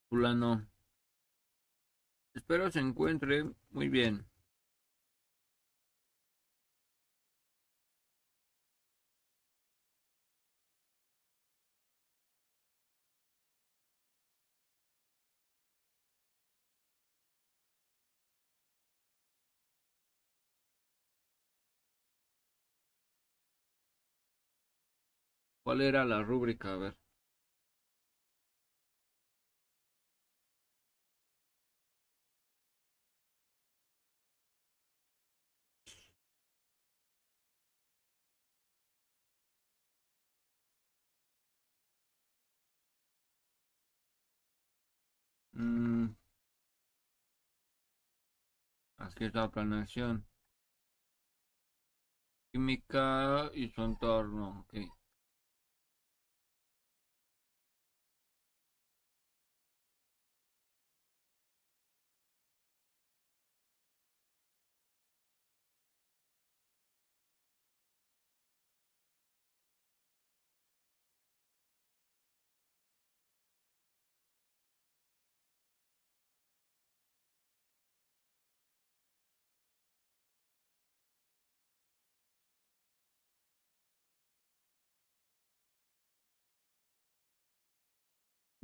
fulano. 0.10 0.68
Espero 2.34 2.72
se 2.72 2.80
encuentre 2.80 3.44
muy 3.72 3.90
bien. 3.90 4.26
¿Cuál 25.64 25.82
era 25.82 26.04
la 26.04 26.24
rúbrica? 26.24 26.74
A 26.74 26.78
ver. 26.78 26.98
Aquí 49.18 49.26
es 49.26 49.34
la 49.34 49.50
planeación. 49.50 50.28
Química 52.52 53.50
y 53.56 53.68
su 53.70 53.82
entorno. 53.82 54.60
Okay. 54.68 54.88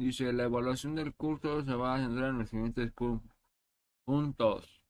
Dice, 0.04 0.34
la 0.34 0.44
evaluación 0.44 0.96
del 0.96 1.16
curso 1.16 1.64
se 1.64 1.74
va 1.76 1.96
a 1.96 2.00
centrar 2.00 2.32
en 2.32 2.40
los 2.40 2.50
siguientes 2.50 2.92
puntos. 4.06 4.83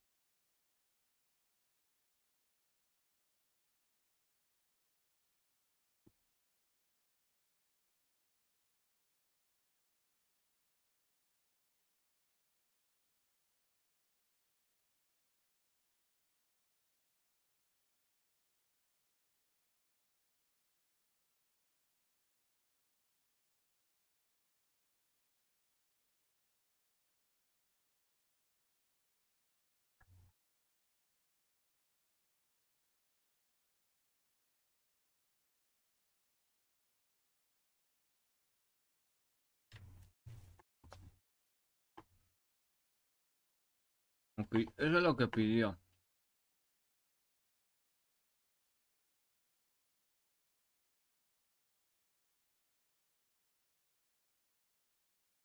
Eso 44.38 44.98
es 44.98 45.04
lo 45.04 45.16
que 45.16 45.28
pidió. 45.28 45.80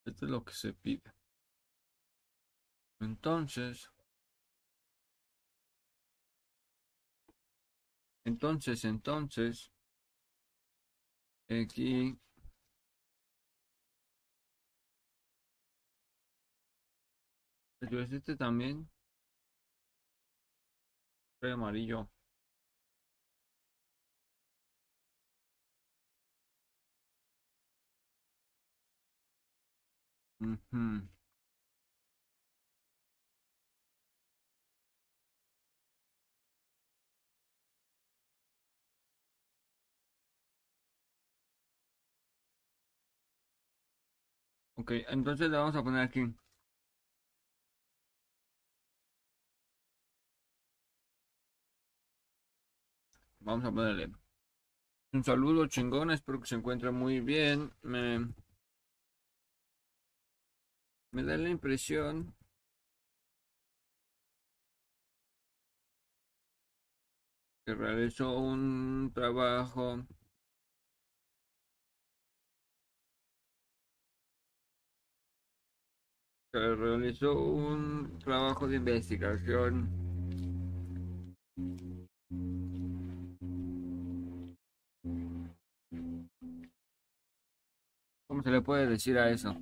Esto 0.05 0.25
es 0.25 0.31
lo 0.33 0.45
que 0.45 0.53
se 0.55 0.73
pide. 0.73 1.03
Entonces, 3.01 3.91
Entonces, 8.29 8.85
entonces, 8.85 9.73
aquí 11.49 12.17
Pero 17.81 18.01
este 18.13 18.37
también. 18.37 18.89
Trae 21.41 21.53
amarillo. 21.53 22.09
Mhm. 30.41 31.09
Ok, 44.77 44.93
entonces 45.09 45.51
le 45.51 45.59
vamos 45.59 45.77
a 45.77 45.83
poner 45.85 46.01
aquí. 46.03 46.25
Vamos 53.49 53.65
a 53.65 53.73
ponerle 53.73 54.13
un 55.15 55.25
saludo 55.25 55.67
chingón, 55.69 56.11
espero 56.11 56.39
que 56.39 56.47
se 56.47 56.57
encuentre 56.57 56.91
muy 56.91 57.21
bien. 57.21 57.73
Me, 57.81 58.29
me 61.13 61.23
da 61.23 61.39
la 61.39 61.49
impresión 61.49 62.35
que 67.65 67.75
realizó 67.75 68.39
un 68.39 69.11
trabajo 69.15 70.05
que 76.53 76.59
realizó 76.59 77.33
un 77.33 78.19
trabajo 78.19 78.69
de 78.69 78.77
investigación 78.77 79.89
¿Cómo 88.29 88.43
se 88.43 88.51
le 88.51 88.61
puede 88.61 88.87
decir 88.87 89.19
a 89.19 89.31
eso? 89.31 89.57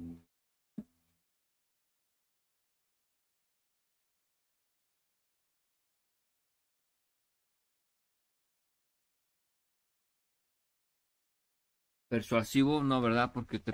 Persuasivo, 12.09 12.83
no, 12.83 13.01
¿verdad? 13.01 13.31
Porque 13.33 13.61
te 13.61 13.73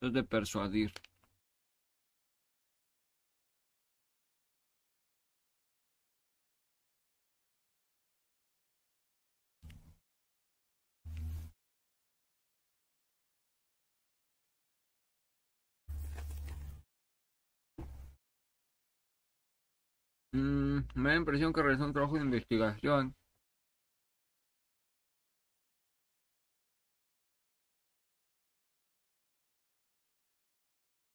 es 0.00 0.12
de 0.12 0.22
persuadir. 0.22 0.92
Me 20.94 21.08
da 21.08 21.14
la 21.14 21.16
impresión 21.16 21.52
que 21.52 21.62
realizó 21.62 21.84
un 21.84 21.92
trabajo 21.92 22.14
de 22.16 22.22
investigación. 22.24 23.14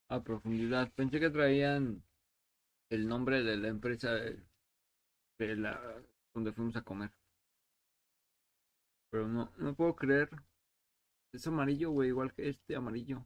A 0.10 0.20
profundidad. 0.24 0.92
Pensé 0.96 1.20
que 1.20 1.30
traían 1.30 2.04
el 2.90 3.08
nombre 3.08 3.44
de 3.44 3.58
la 3.58 3.68
empresa 3.70 4.12
de, 4.14 5.56
la 5.56 5.80
donde 6.34 6.52
fuimos 6.54 6.76
a 6.76 6.82
comer. 6.84 7.12
Pero 9.10 9.28
no, 9.28 9.52
no 9.58 9.76
puedo 9.76 9.96
creer. 9.96 10.30
Es 11.34 11.46
amarillo, 11.48 11.92
güey, 11.92 12.10
igual 12.10 12.34
que 12.34 12.50
este 12.50 12.76
amarillo. 12.76 13.26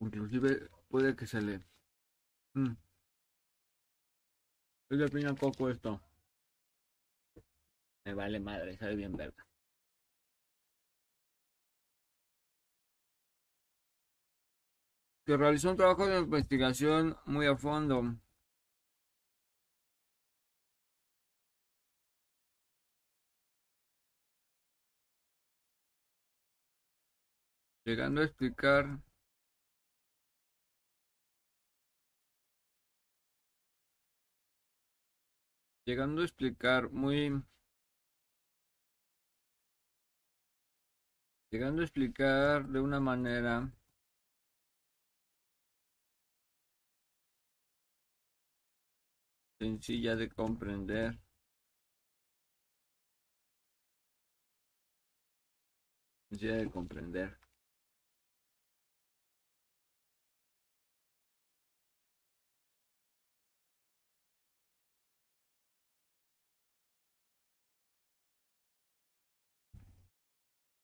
Inclusive 0.00 0.68
puede 0.88 1.14
que 1.16 1.26
se 1.26 1.40
le... 1.40 1.60
Mm. 2.54 2.74
Es 4.90 4.98
de 4.98 5.08
piña 5.08 5.34
coco 5.34 5.68
esto. 5.70 6.00
Me 8.04 8.14
vale 8.14 8.40
madre, 8.40 8.76
sabe 8.76 8.96
bien 8.96 9.16
verga. 9.16 9.46
Que 15.24 15.36
realizó 15.36 15.70
un 15.70 15.76
trabajo 15.76 16.06
de 16.08 16.18
investigación 16.18 17.16
muy 17.26 17.46
a 17.46 17.56
fondo. 17.56 18.16
Llegando 27.84 28.20
a 28.20 28.24
explicar 28.24 28.98
llegando 35.88 36.20
a 36.20 36.24
explicar 36.26 36.90
muy 36.90 37.42
llegando 41.50 41.80
a 41.80 41.84
explicar 41.86 42.68
de 42.68 42.78
una 42.78 43.00
manera 43.00 43.72
sencilla 49.58 50.14
de 50.14 50.28
comprender. 50.28 51.18
Sencilla 56.28 56.56
de 56.56 56.70
comprender 56.70 57.47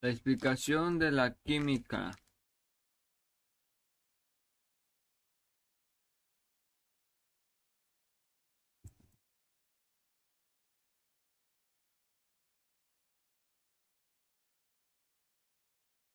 La 0.04 0.10
explicación 0.10 0.98
de 0.98 1.10
la 1.10 1.32
química. 1.32 2.10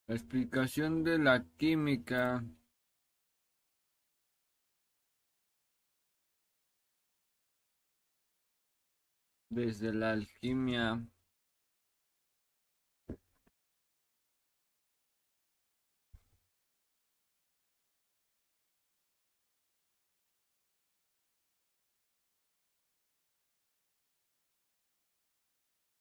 La 0.06 0.14
explicación 0.14 1.04
de 1.04 1.18
la 1.18 1.44
química. 1.58 2.44
Desde 9.50 9.92
la 9.94 10.12
alquimia. 10.12 11.04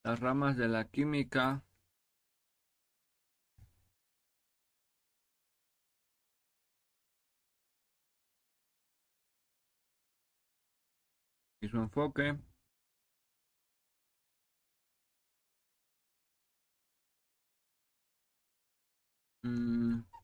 Las 0.08 0.20
ramas 0.20 0.56
de 0.56 0.68
la 0.68 0.86
química 0.86 1.62
y 11.60 11.68
su 11.68 11.76
enfoque 11.76 12.38
mm. 19.42 20.17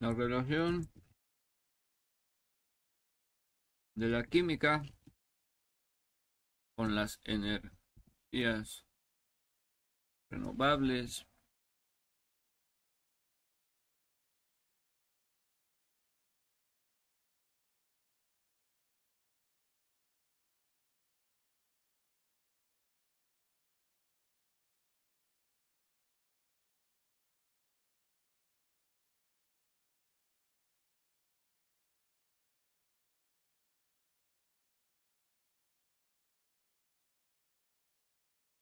la 0.00 0.12
relación 0.12 0.88
de 3.96 4.08
la 4.08 4.24
química 4.24 4.82
con 6.76 6.94
las 6.94 7.18
energías 7.24 8.84
renovables 10.30 11.26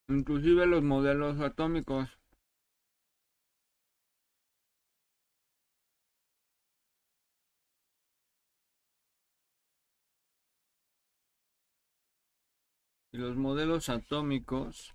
Inclusive 0.09 0.67
los 0.67 0.83
modelos 0.85 1.41
atómicos. 1.41 2.09
Y 13.13 13.19
los 13.19 13.37
modelos 13.37 13.89
atómicos 13.89 14.95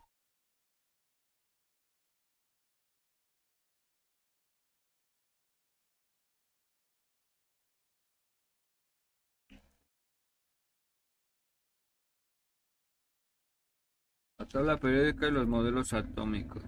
La 14.42 14.48
tabla 14.48 14.78
periódica 14.78 15.28
y 15.28 15.32
los 15.32 15.48
modelos 15.48 15.94
atómicos. 15.94 16.64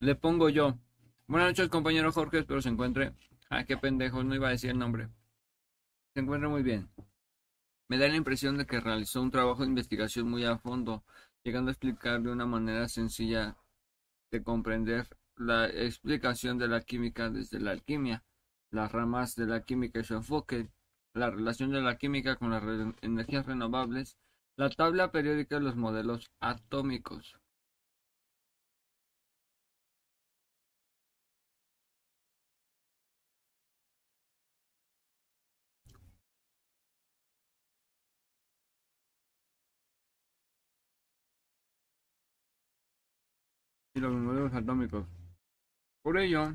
Le 0.00 0.14
pongo 0.14 0.48
yo. 0.48 0.78
Buenas 1.26 1.50
noches, 1.50 1.68
compañero 1.68 2.10
Jorge. 2.12 2.38
Espero 2.38 2.62
se 2.62 2.70
encuentre. 2.70 3.12
Ah, 3.50 3.64
qué 3.64 3.76
pendejo, 3.76 4.24
no 4.24 4.34
iba 4.34 4.48
a 4.48 4.52
decir 4.52 4.70
el 4.70 4.78
nombre. 4.78 5.10
Se 6.14 6.20
encuentra 6.22 6.48
muy 6.48 6.62
bien. 6.62 6.88
Me 7.90 7.98
da 7.98 8.08
la 8.08 8.16
impresión 8.16 8.56
de 8.56 8.64
que 8.64 8.80
realizó 8.80 9.20
un 9.20 9.30
trabajo 9.30 9.64
de 9.64 9.68
investigación 9.68 10.30
muy 10.30 10.46
a 10.46 10.56
fondo, 10.56 11.04
llegando 11.42 11.68
a 11.68 11.72
explicar 11.72 12.22
de 12.22 12.30
una 12.30 12.46
manera 12.46 12.88
sencilla 12.88 13.58
de 14.30 14.42
comprender 14.42 15.06
la 15.36 15.66
explicación 15.68 16.58
de 16.58 16.68
la 16.68 16.80
química 16.82 17.30
desde 17.30 17.60
la 17.60 17.72
alquimia, 17.72 18.24
las 18.70 18.92
ramas 18.92 19.34
de 19.36 19.46
la 19.46 19.62
química 19.62 20.00
y 20.00 20.04
su 20.04 20.14
enfoque, 20.14 20.68
la 21.14 21.30
relación 21.30 21.70
de 21.70 21.80
la 21.80 21.96
química 21.96 22.36
con 22.36 22.50
las 22.50 22.62
energías 23.02 23.46
renovables, 23.46 24.16
la 24.56 24.70
tabla 24.70 25.10
periódica 25.12 25.56
de 25.56 25.62
los 25.62 25.76
modelos 25.76 26.30
atómicos. 26.40 27.36
y 43.94 44.00
los 44.00 44.12
modelos 44.12 44.52
atómicos. 44.52 45.23
Por 46.04 46.18
ello, 46.18 46.54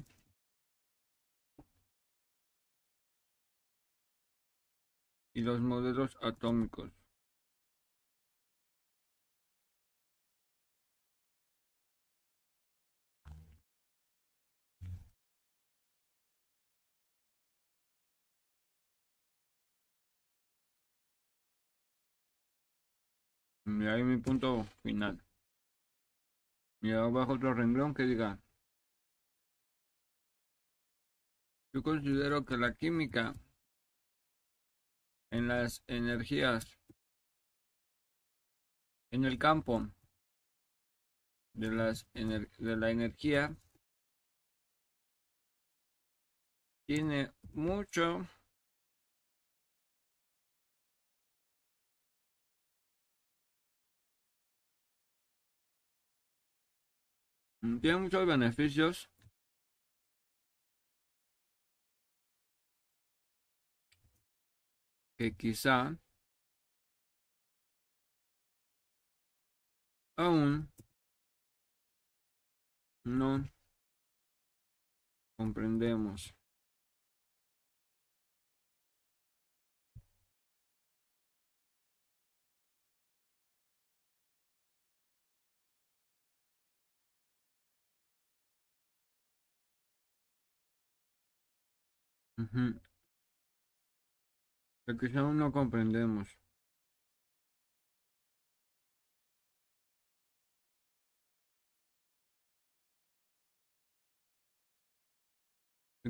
y 5.33 5.41
los 5.41 5.59
modelos 5.59 6.15
atómicos. 6.21 6.91
Y 23.65 23.87
ahí 23.87 24.03
mi 24.03 24.17
punto 24.17 24.65
final. 24.83 25.23
Y 26.81 26.91
abajo 26.91 27.33
otro 27.33 27.53
renglón 27.53 27.93
que 27.93 28.03
diga 28.03 28.37
Yo 31.73 31.83
considero 31.83 32.45
que 32.45 32.57
la 32.57 32.73
química 32.73 33.35
en 35.31 35.47
las 35.47 35.83
energías, 35.87 36.65
en 39.11 39.25
el 39.25 39.37
campo 39.37 39.87
de, 41.53 41.71
las 41.71 42.07
de 42.13 42.75
la 42.75 42.89
energía, 42.89 43.55
tiene 46.87 47.31
mucho 47.53 48.27
tiene 57.81 57.97
muchos 57.97 58.25
beneficios 58.25 59.09
que 65.19 65.33
quizá 65.35 65.99
aún 70.15 70.69
no 73.03 73.43
comprendemos. 75.37 76.33
Que 94.89 94.97
quizá 94.97 95.19
aún 95.19 95.37
no 95.37 95.51
comprendemos. 95.51 96.27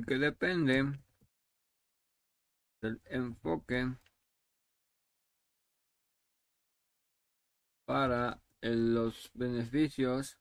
Que 0.06 0.16
depende 0.16 0.98
del 2.80 3.02
enfoque 3.04 3.96
para 7.84 8.40
los 8.62 9.30
beneficios 9.34 10.38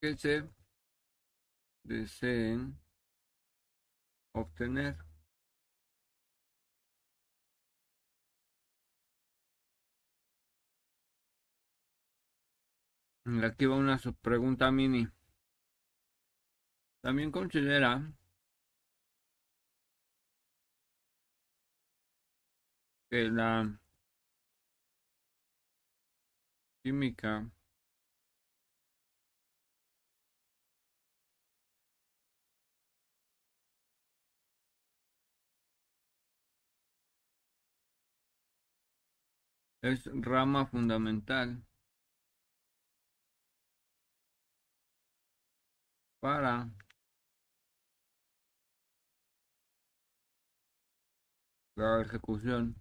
que 0.00 0.16
se 0.16 0.48
deseen 1.84 2.78
obtener. 4.32 4.96
Aquí 13.44 13.66
va 13.66 13.76
una 13.76 13.98
pregunta 14.22 14.70
mini. 14.70 15.06
También 17.02 17.30
considera 17.30 18.12
que 23.10 23.24
la 23.28 23.78
química 26.82 27.50
Es 39.82 40.06
rama 40.12 40.66
fundamental 40.66 41.62
para 46.20 46.70
la 51.76 52.00
ejecución. 52.02 52.76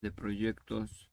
de 0.00 0.12
proyectos 0.12 1.10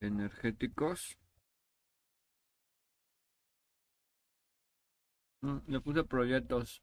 energéticos 0.00 1.18
le 5.42 5.80
puse 5.80 6.04
proyectos. 6.04 6.82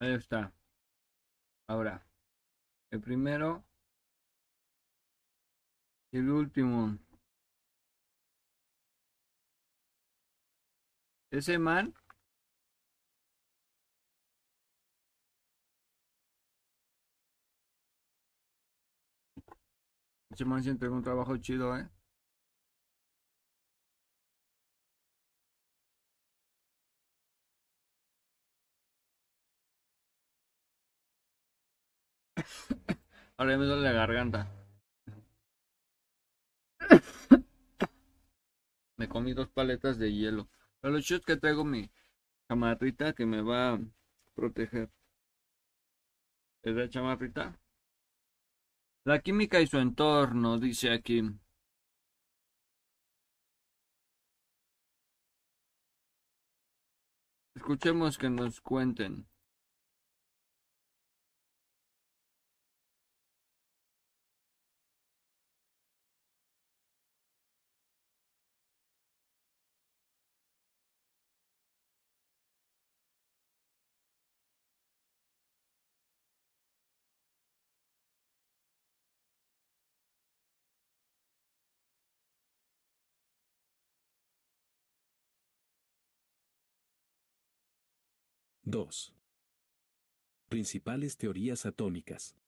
Ahí 0.00 0.12
está. 0.14 0.52
Ahora, 1.68 2.04
el 2.90 3.00
primero 3.00 3.64
y 6.12 6.18
el 6.18 6.30
último. 6.30 6.98
Ese 11.32 11.58
man 11.58 11.94
Ese 20.30 20.44
man 20.44 20.62
se 20.62 20.70
entregó 20.70 20.94
un 20.96 21.02
trabajo 21.02 21.36
chido, 21.38 21.76
¿eh? 21.76 21.88
Ahora 33.36 33.56
me 33.58 33.64
duele 33.66 33.82
la 33.82 33.92
garganta. 33.92 34.48
Me 38.96 39.06
comí 39.08 39.34
dos 39.34 39.48
paletas 39.48 39.98
de 39.98 40.12
hielo. 40.12 40.48
Pero 40.82 40.94
lo 40.94 41.00
chido 41.00 41.20
es 41.20 41.24
que 41.24 41.36
traigo 41.36 41.64
mi 41.64 41.88
chamarrita 42.48 43.12
que 43.14 43.24
me 43.24 43.40
va 43.40 43.74
a 43.74 43.80
proteger. 44.34 44.90
¿Es 46.62 46.74
la 46.74 46.88
chamarrita? 46.88 47.56
La 49.04 49.20
química 49.20 49.60
y 49.60 49.66
su 49.68 49.78
entorno, 49.78 50.58
dice 50.58 50.90
aquí. 50.90 51.22
Escuchemos 57.54 58.18
que 58.18 58.28
nos 58.28 58.60
cuenten. 58.60 59.31
Dos. 88.72 89.12
Principales 90.48 91.18
teorías 91.18 91.66
atómicas. 91.66 92.38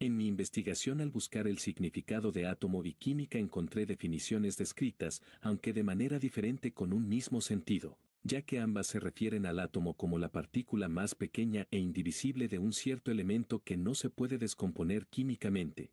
En 0.00 0.16
mi 0.16 0.26
investigación 0.26 1.00
al 1.00 1.10
buscar 1.10 1.46
el 1.46 1.58
significado 1.58 2.32
de 2.32 2.48
átomo 2.48 2.84
y 2.84 2.94
química 2.94 3.38
encontré 3.38 3.86
definiciones 3.86 4.56
descritas, 4.56 5.22
aunque 5.40 5.72
de 5.72 5.84
manera 5.84 6.18
diferente 6.18 6.72
con 6.72 6.92
un 6.92 7.08
mismo 7.08 7.40
sentido, 7.42 7.96
ya 8.24 8.42
que 8.42 8.58
ambas 8.58 8.88
se 8.88 8.98
refieren 8.98 9.46
al 9.46 9.60
átomo 9.60 9.94
como 9.94 10.18
la 10.18 10.32
partícula 10.32 10.88
más 10.88 11.14
pequeña 11.14 11.68
e 11.70 11.78
indivisible 11.78 12.48
de 12.48 12.58
un 12.58 12.72
cierto 12.72 13.12
elemento 13.12 13.60
que 13.60 13.76
no 13.76 13.94
se 13.94 14.10
puede 14.10 14.36
descomponer 14.36 15.06
químicamente. 15.06 15.92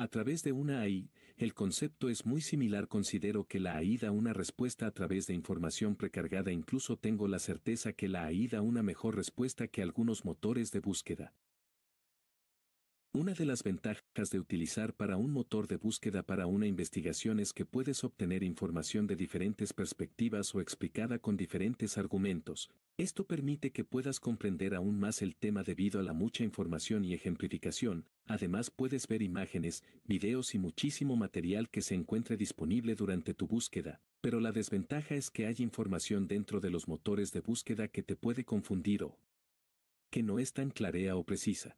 A 0.00 0.06
través 0.06 0.44
de 0.44 0.52
una 0.52 0.82
AI, 0.82 1.10
el 1.38 1.54
concepto 1.54 2.08
es 2.08 2.24
muy 2.24 2.40
similar. 2.40 2.86
Considero 2.86 3.48
que 3.48 3.58
la 3.58 3.78
AI 3.78 3.96
da 3.96 4.12
una 4.12 4.32
respuesta 4.32 4.86
a 4.86 4.92
través 4.92 5.26
de 5.26 5.34
información 5.34 5.96
precargada. 5.96 6.52
Incluso 6.52 6.96
tengo 6.96 7.26
la 7.26 7.40
certeza 7.40 7.92
que 7.92 8.06
la 8.06 8.26
AI 8.26 8.46
da 8.46 8.62
una 8.62 8.84
mejor 8.84 9.16
respuesta 9.16 9.66
que 9.66 9.82
algunos 9.82 10.24
motores 10.24 10.70
de 10.70 10.78
búsqueda. 10.78 11.32
Una 13.18 13.34
de 13.34 13.46
las 13.46 13.64
ventajas 13.64 14.30
de 14.30 14.38
utilizar 14.38 14.94
para 14.94 15.16
un 15.16 15.32
motor 15.32 15.66
de 15.66 15.76
búsqueda 15.76 16.22
para 16.22 16.46
una 16.46 16.68
investigación 16.68 17.40
es 17.40 17.52
que 17.52 17.64
puedes 17.64 18.04
obtener 18.04 18.44
información 18.44 19.08
de 19.08 19.16
diferentes 19.16 19.72
perspectivas 19.72 20.54
o 20.54 20.60
explicada 20.60 21.18
con 21.18 21.36
diferentes 21.36 21.98
argumentos. 21.98 22.70
Esto 22.96 23.26
permite 23.26 23.72
que 23.72 23.82
puedas 23.82 24.20
comprender 24.20 24.72
aún 24.76 25.00
más 25.00 25.20
el 25.20 25.34
tema 25.34 25.64
debido 25.64 25.98
a 25.98 26.04
la 26.04 26.12
mucha 26.12 26.44
información 26.44 27.04
y 27.04 27.12
ejemplificación. 27.12 28.06
Además 28.26 28.70
puedes 28.70 29.08
ver 29.08 29.22
imágenes, 29.22 29.82
videos 30.04 30.54
y 30.54 30.60
muchísimo 30.60 31.16
material 31.16 31.70
que 31.70 31.82
se 31.82 31.96
encuentre 31.96 32.36
disponible 32.36 32.94
durante 32.94 33.34
tu 33.34 33.48
búsqueda. 33.48 34.00
Pero 34.20 34.38
la 34.38 34.52
desventaja 34.52 35.16
es 35.16 35.32
que 35.32 35.46
hay 35.46 35.56
información 35.58 36.28
dentro 36.28 36.60
de 36.60 36.70
los 36.70 36.86
motores 36.86 37.32
de 37.32 37.40
búsqueda 37.40 37.88
que 37.88 38.04
te 38.04 38.14
puede 38.14 38.44
confundir 38.44 39.02
o 39.02 39.18
que 40.08 40.22
no 40.22 40.38
es 40.38 40.52
tan 40.52 40.70
clara 40.70 41.16
o 41.16 41.24
precisa. 41.24 41.76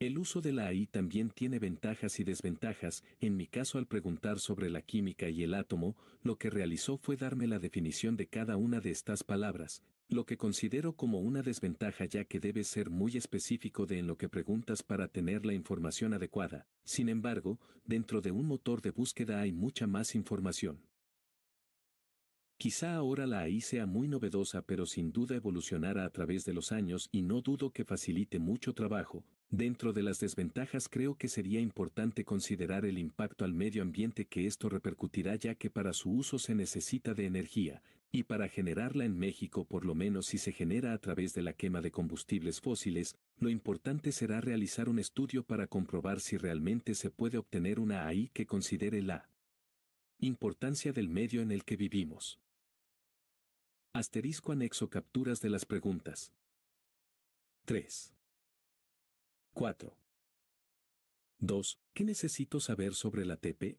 El 0.00 0.16
uso 0.16 0.40
de 0.40 0.52
la 0.52 0.68
AI 0.68 0.86
también 0.86 1.28
tiene 1.30 1.58
ventajas 1.58 2.20
y 2.20 2.24
desventajas, 2.24 3.02
en 3.20 3.36
mi 3.36 3.48
caso 3.48 3.78
al 3.78 3.86
preguntar 3.88 4.38
sobre 4.38 4.70
la 4.70 4.80
química 4.80 5.28
y 5.28 5.42
el 5.42 5.54
átomo, 5.54 5.96
lo 6.22 6.36
que 6.38 6.50
realizó 6.50 6.98
fue 6.98 7.16
darme 7.16 7.48
la 7.48 7.58
definición 7.58 8.16
de 8.16 8.28
cada 8.28 8.56
una 8.56 8.80
de 8.80 8.92
estas 8.92 9.24
palabras, 9.24 9.82
lo 10.08 10.24
que 10.24 10.36
considero 10.36 10.92
como 10.92 11.18
una 11.18 11.42
desventaja 11.42 12.04
ya 12.04 12.24
que 12.24 12.38
debes 12.38 12.68
ser 12.68 12.90
muy 12.90 13.16
específico 13.16 13.86
de 13.86 13.98
en 13.98 14.06
lo 14.06 14.16
que 14.16 14.28
preguntas 14.28 14.84
para 14.84 15.08
tener 15.08 15.44
la 15.44 15.54
información 15.54 16.14
adecuada, 16.14 16.68
sin 16.84 17.08
embargo, 17.08 17.58
dentro 17.84 18.20
de 18.20 18.30
un 18.30 18.46
motor 18.46 18.82
de 18.82 18.92
búsqueda 18.92 19.40
hay 19.40 19.50
mucha 19.50 19.88
más 19.88 20.14
información. 20.14 20.78
Quizá 22.58 22.94
ahora 22.94 23.26
la 23.26 23.40
AI 23.40 23.60
sea 23.60 23.86
muy 23.86 24.08
novedosa 24.08 24.62
pero 24.62 24.84
sin 24.84 25.12
duda 25.12 25.36
evolucionará 25.36 26.04
a 26.04 26.10
través 26.10 26.44
de 26.44 26.52
los 26.52 26.72
años 26.72 27.08
y 27.12 27.22
no 27.22 27.40
dudo 27.40 27.70
que 27.70 27.84
facilite 27.84 28.38
mucho 28.38 28.74
trabajo, 28.74 29.24
Dentro 29.50 29.94
de 29.94 30.02
las 30.02 30.20
desventajas 30.20 30.90
creo 30.90 31.14
que 31.16 31.26
sería 31.26 31.58
importante 31.60 32.22
considerar 32.22 32.84
el 32.84 32.98
impacto 32.98 33.46
al 33.46 33.54
medio 33.54 33.80
ambiente 33.80 34.26
que 34.26 34.46
esto 34.46 34.68
repercutirá 34.68 35.36
ya 35.36 35.54
que 35.54 35.70
para 35.70 35.94
su 35.94 36.10
uso 36.10 36.38
se 36.38 36.54
necesita 36.54 37.14
de 37.14 37.24
energía, 37.24 37.82
y 38.12 38.24
para 38.24 38.48
generarla 38.48 39.06
en 39.06 39.18
México 39.18 39.64
por 39.64 39.86
lo 39.86 39.94
menos 39.94 40.26
si 40.26 40.36
se 40.36 40.52
genera 40.52 40.92
a 40.92 40.98
través 40.98 41.32
de 41.32 41.40
la 41.40 41.54
quema 41.54 41.80
de 41.80 41.90
combustibles 41.90 42.60
fósiles, 42.60 43.16
lo 43.38 43.48
importante 43.48 44.12
será 44.12 44.42
realizar 44.42 44.90
un 44.90 44.98
estudio 44.98 45.42
para 45.42 45.66
comprobar 45.66 46.20
si 46.20 46.36
realmente 46.36 46.94
se 46.94 47.08
puede 47.10 47.38
obtener 47.38 47.80
una 47.80 48.06
AI 48.06 48.28
que 48.34 48.44
considere 48.44 49.00
la 49.00 49.30
importancia 50.18 50.92
del 50.92 51.08
medio 51.08 51.40
en 51.40 51.52
el 51.52 51.64
que 51.64 51.76
vivimos. 51.76 52.38
Asterisco 53.94 54.52
anexo 54.52 54.90
capturas 54.90 55.40
de 55.40 55.48
las 55.48 55.64
preguntas. 55.64 56.32
3. 57.64 58.14
4. 59.54 59.96
2. 61.38 61.80
¿Qué 61.94 62.04
necesito 62.04 62.60
saber 62.60 62.94
sobre 62.94 63.24
la 63.24 63.38
TP? 63.38 63.78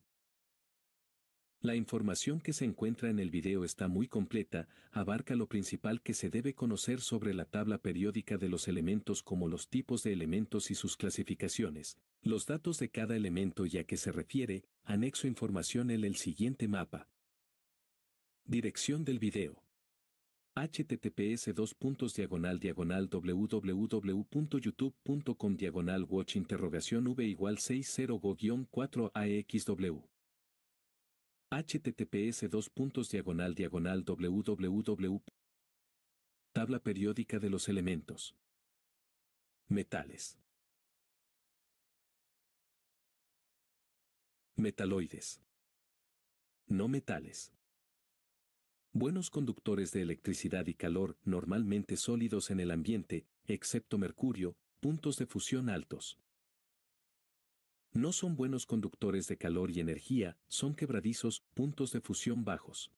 La 1.62 1.76
información 1.76 2.41
que 2.41 2.53
se 2.53 2.66
encuentra 2.66 3.10
en 3.10 3.20
el 3.20 3.30
video 3.30 3.64
está 3.64 3.88
muy 3.88 4.07
completa, 4.07 4.68
abarca 4.91 5.36
lo 5.36 5.47
principal 5.47 6.01
que 6.01 6.14
se 6.14 6.30
debe 6.30 6.55
conocer 6.55 7.01
sobre 7.01 7.34
la 7.34 7.45
tabla 7.45 7.78
periódica 7.78 8.38
de 8.38 8.49
los 8.49 8.68
elementos 8.68 9.22
como 9.22 9.47
los 9.47 9.70
tipos 9.70 10.01
de 10.03 10.14
elementos 10.14 10.72
y 10.72 10.76
sus 10.76 10.97
clasificaciones, 10.97 11.97
los 12.24 12.45
datos 12.45 12.80
de 12.80 12.89
cada 12.89 13.16
elemento 13.16 13.66
y 13.66 13.78
a 13.78 13.84
qué 13.84 13.95
se 13.95 14.12
refiere, 14.12 14.64
anexo 14.84 15.28
información 15.28 15.91
en 15.91 16.03
el 16.03 16.16
siguiente 16.16 16.68
mapa. 16.68 17.10
Dirección 18.45 19.05
del 19.05 19.20
video 19.20 19.68
https 20.60 21.55
dos 21.55 21.74
puntos 21.74 22.14
diagonal 22.14 22.60
diagonal 22.60 23.10
www.youtube.com 23.10 25.55
diagonal 25.55 26.03
watch 26.03 26.36
interrogación 26.36 27.16
v 27.16 27.28
igual 27.28 27.60
60 27.60 28.20
go 28.20 28.36
4 28.70 29.12
axw 29.14 30.03
https 31.49 32.49
dos 32.49 32.70
puntos 32.70 33.10
diagonal 33.10 33.55
diagonal 33.55 34.03
www 34.03 35.22
tabla 36.51 36.80
periódica 36.80 37.39
de 37.39 37.49
los 37.49 37.70
elementos 37.70 38.36
metales 39.70 40.38
metaloides 44.57 45.39
no 46.68 46.89
metales 46.89 47.53
Buenos 48.94 49.30
conductores 49.30 49.92
de 49.92 50.02
electricidad 50.02 50.66
y 50.66 50.74
calor, 50.74 51.16
normalmente 51.24 51.96
sólidos 51.96 52.50
en 52.50 52.60
el 52.60 52.72
ambiente, 52.72 53.28
excepto 53.46 54.00
mercurio, 54.00 54.58
puntos 54.80 55.18
de 55.18 55.28
fusión 55.28 55.70
altos. 55.70 56.18
No 57.94 58.12
son 58.14 58.36
buenos 58.36 58.66
conductores 58.66 59.28
de 59.28 59.38
calor 59.38 59.70
y 59.70 59.80
energía, 59.80 60.40
son 60.48 60.74
quebradizos, 60.74 61.44
puntos 61.54 61.92
de 61.92 62.02
fusión 62.02 62.44
bajos. 62.44 62.92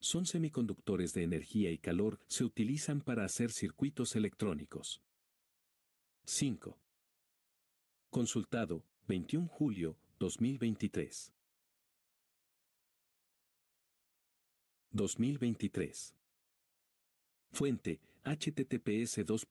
Son 0.00 0.24
semiconductores 0.24 1.12
de 1.12 1.24
energía 1.24 1.70
y 1.70 1.76
calor, 1.76 2.18
se 2.26 2.44
utilizan 2.44 3.02
para 3.02 3.26
hacer 3.26 3.52
circuitos 3.52 4.16
electrónicos. 4.16 5.02
5. 6.24 6.78
Consultado, 8.08 8.82
21 9.08 9.46
julio 9.46 9.98
2023. 10.18 11.33
2023. 14.94 16.14
Fuente, 17.52 18.00
https 18.22 19.26
2. 19.26 19.46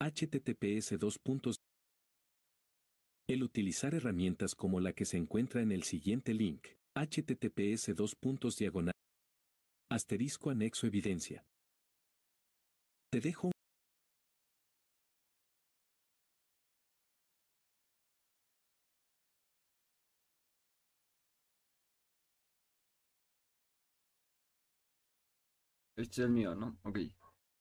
https 0.00 0.98
2. 0.98 1.60
El 3.28 3.42
utilizar 3.44 3.94
herramientas 3.94 4.56
como 4.56 4.80
la 4.80 4.92
que 4.92 5.04
se 5.04 5.16
encuentra 5.16 5.62
en 5.62 5.70
el 5.70 5.84
siguiente 5.84 6.34
link, 6.34 6.66
https 6.94 7.94
2. 7.94 8.16
diagonal. 8.58 8.94
Asterisco 9.92 10.50
anexo 10.50 10.88
evidencia. 10.88 11.44
Te 13.12 13.20
dejo 13.20 13.52
Este 25.96 26.20
es 26.20 26.26
el 26.26 26.30
mío, 26.30 26.54
¿no? 26.54 26.76
Ok. 26.82 26.98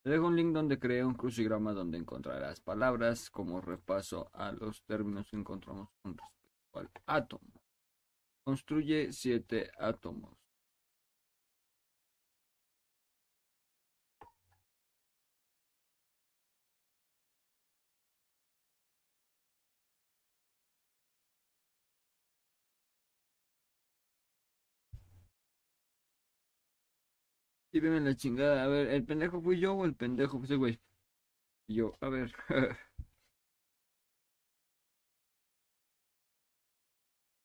Te 0.02 0.10
dejo 0.10 0.28
un 0.28 0.36
link 0.36 0.54
donde 0.54 0.78
creé 0.78 1.04
un 1.04 1.16
crucigrama 1.16 1.74
donde 1.74 1.98
encontrarás 1.98 2.60
palabras 2.60 3.30
como 3.30 3.62
repaso 3.62 4.30
a 4.34 4.52
los 4.52 4.84
términos 4.84 5.30
que 5.30 5.38
encontramos 5.38 5.90
con 6.02 6.18
respecto 6.18 7.02
al 7.08 7.24
átomo. 7.24 7.62
Construye 8.44 9.14
siete 9.14 9.72
átomos. 9.80 10.45
Tírenme 27.76 28.00
la 28.00 28.16
chingada. 28.16 28.64
A 28.64 28.68
ver, 28.70 28.88
¿el 28.88 29.04
pendejo 29.04 29.42
fui 29.42 29.60
yo 29.60 29.74
o 29.74 29.84
el 29.84 29.96
pendejo 29.96 30.38
fue 30.38 30.46
ese 30.46 30.56
güey? 30.56 30.80
Yo, 31.68 31.94
a 32.02 32.10
ver. 32.10 32.34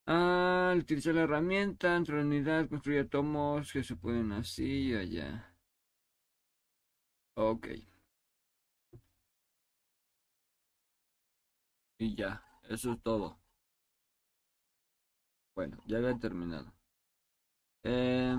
ah, 0.07 0.74
utilizar 0.78 1.14
la 1.14 1.22
herramienta, 1.22 1.97
entre 1.97 2.16
la 2.16 2.22
unidad, 2.22 2.68
construir 2.68 3.01
átomos 3.01 3.72
que 3.72 3.83
se 3.83 3.97
pueden 3.97 4.33
así 4.33 4.91
y 4.91 4.95
allá. 4.95 5.53
Ok. 7.35 7.66
Y 11.99 12.16
ya, 12.16 12.43
eso 12.68 12.93
es 12.93 13.01
todo. 13.03 13.39
Bueno, 15.55 15.78
ya 15.87 15.99
había 15.99 16.18
terminado. 16.18 16.72
Eh... 17.85 18.35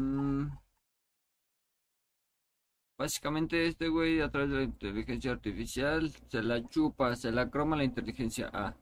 Básicamente 3.02 3.66
este 3.66 3.88
güey 3.88 4.22
a 4.22 4.30
través 4.30 4.52
de 4.52 4.58
la 4.58 4.64
inteligencia 4.64 5.32
artificial 5.32 6.12
se 6.28 6.43
la 6.43 6.64
chupa, 6.70 7.16
se 7.16 7.32
la 7.32 7.49
croma 7.49 7.76
la 7.76 7.84
inteligencia 7.84 8.52
A. 8.54 8.76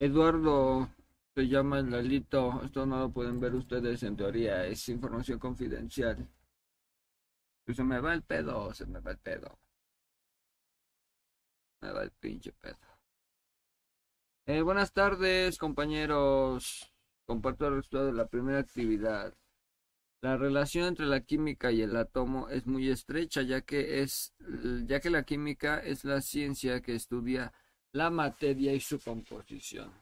Eduardo 0.00 0.88
se 1.36 1.46
llama 1.46 1.78
el 1.78 1.88
Lalito, 1.88 2.60
esto 2.64 2.84
no 2.84 2.98
lo 2.98 3.12
pueden 3.12 3.38
ver 3.38 3.54
ustedes 3.54 4.02
en 4.02 4.16
teoría, 4.16 4.66
es 4.66 4.88
información 4.88 5.38
confidencial. 5.38 6.28
Pues 7.64 7.76
se 7.76 7.84
me 7.84 8.00
va 8.00 8.12
el 8.12 8.22
pedo, 8.24 8.74
se 8.74 8.86
me 8.86 8.98
va 8.98 9.12
el 9.12 9.18
pedo. 9.18 9.56
Me 11.80 11.92
va 11.92 12.02
el 12.02 12.10
pinche 12.10 12.50
pedo. 12.54 12.88
Eh, 14.46 14.62
buenas 14.62 14.92
tardes 14.92 15.58
compañeros. 15.58 16.92
Comparto 17.24 17.68
el 17.68 17.76
resultado 17.76 18.06
de 18.06 18.14
la 18.14 18.26
primera 18.26 18.58
actividad. 18.58 19.32
La 20.20 20.36
relación 20.36 20.86
entre 20.86 21.06
la 21.06 21.20
química 21.20 21.70
y 21.70 21.80
el 21.82 21.96
átomo 21.96 22.48
es 22.48 22.66
muy 22.66 22.90
estrecha, 22.90 23.42
ya 23.42 23.60
que 23.60 24.02
es 24.02 24.34
ya 24.86 24.98
que 25.00 25.10
la 25.10 25.22
química 25.22 25.78
es 25.78 26.04
la 26.04 26.20
ciencia 26.20 26.80
que 26.80 26.96
estudia 26.96 27.52
la 27.92 28.10
materia 28.10 28.72
y 28.72 28.80
su 28.80 28.98
composición. 28.98 29.92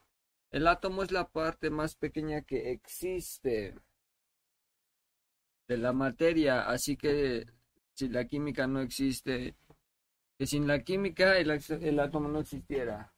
El 0.50 0.66
átomo 0.68 1.02
es 1.02 1.12
la 1.12 1.28
parte 1.28 1.68
más 1.68 1.96
pequeña 1.96 2.40
que 2.42 2.70
existe 2.70 3.74
de 5.68 5.76
la 5.76 5.92
materia, 5.92 6.68
así 6.68 6.96
que 6.96 7.46
si 7.92 8.08
la 8.08 8.26
química 8.26 8.66
no 8.66 8.80
existe, 8.80 9.54
que 10.38 10.46
sin 10.46 10.66
la 10.66 10.82
química 10.82 11.36
el, 11.36 11.50
el 11.50 12.00
átomo 12.00 12.28
no 12.28 12.40
existiera. 12.40 13.12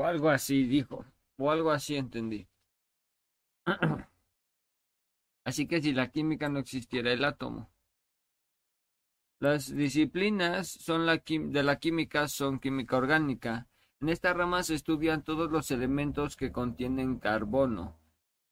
O 0.00 0.06
algo 0.06 0.30
así 0.30 0.64
dijo. 0.64 1.04
O 1.36 1.50
algo 1.50 1.70
así 1.70 1.94
entendí. 1.96 2.48
Así 5.44 5.66
que 5.66 5.82
si 5.82 5.92
la 5.92 6.10
química 6.10 6.48
no 6.48 6.58
existiera 6.58 7.12
el 7.12 7.22
átomo. 7.22 7.68
Las 9.40 9.74
disciplinas 9.74 10.68
son 10.68 11.06
de 11.06 11.62
la 11.62 11.76
química 11.78 12.28
son 12.28 12.60
química 12.60 12.96
orgánica. 12.96 13.68
En 14.00 14.08
esta 14.08 14.32
rama 14.32 14.62
se 14.62 14.74
estudian 14.74 15.22
todos 15.22 15.50
los 15.50 15.70
elementos 15.70 16.36
que 16.36 16.50
contienen 16.50 17.18
carbono, 17.18 17.98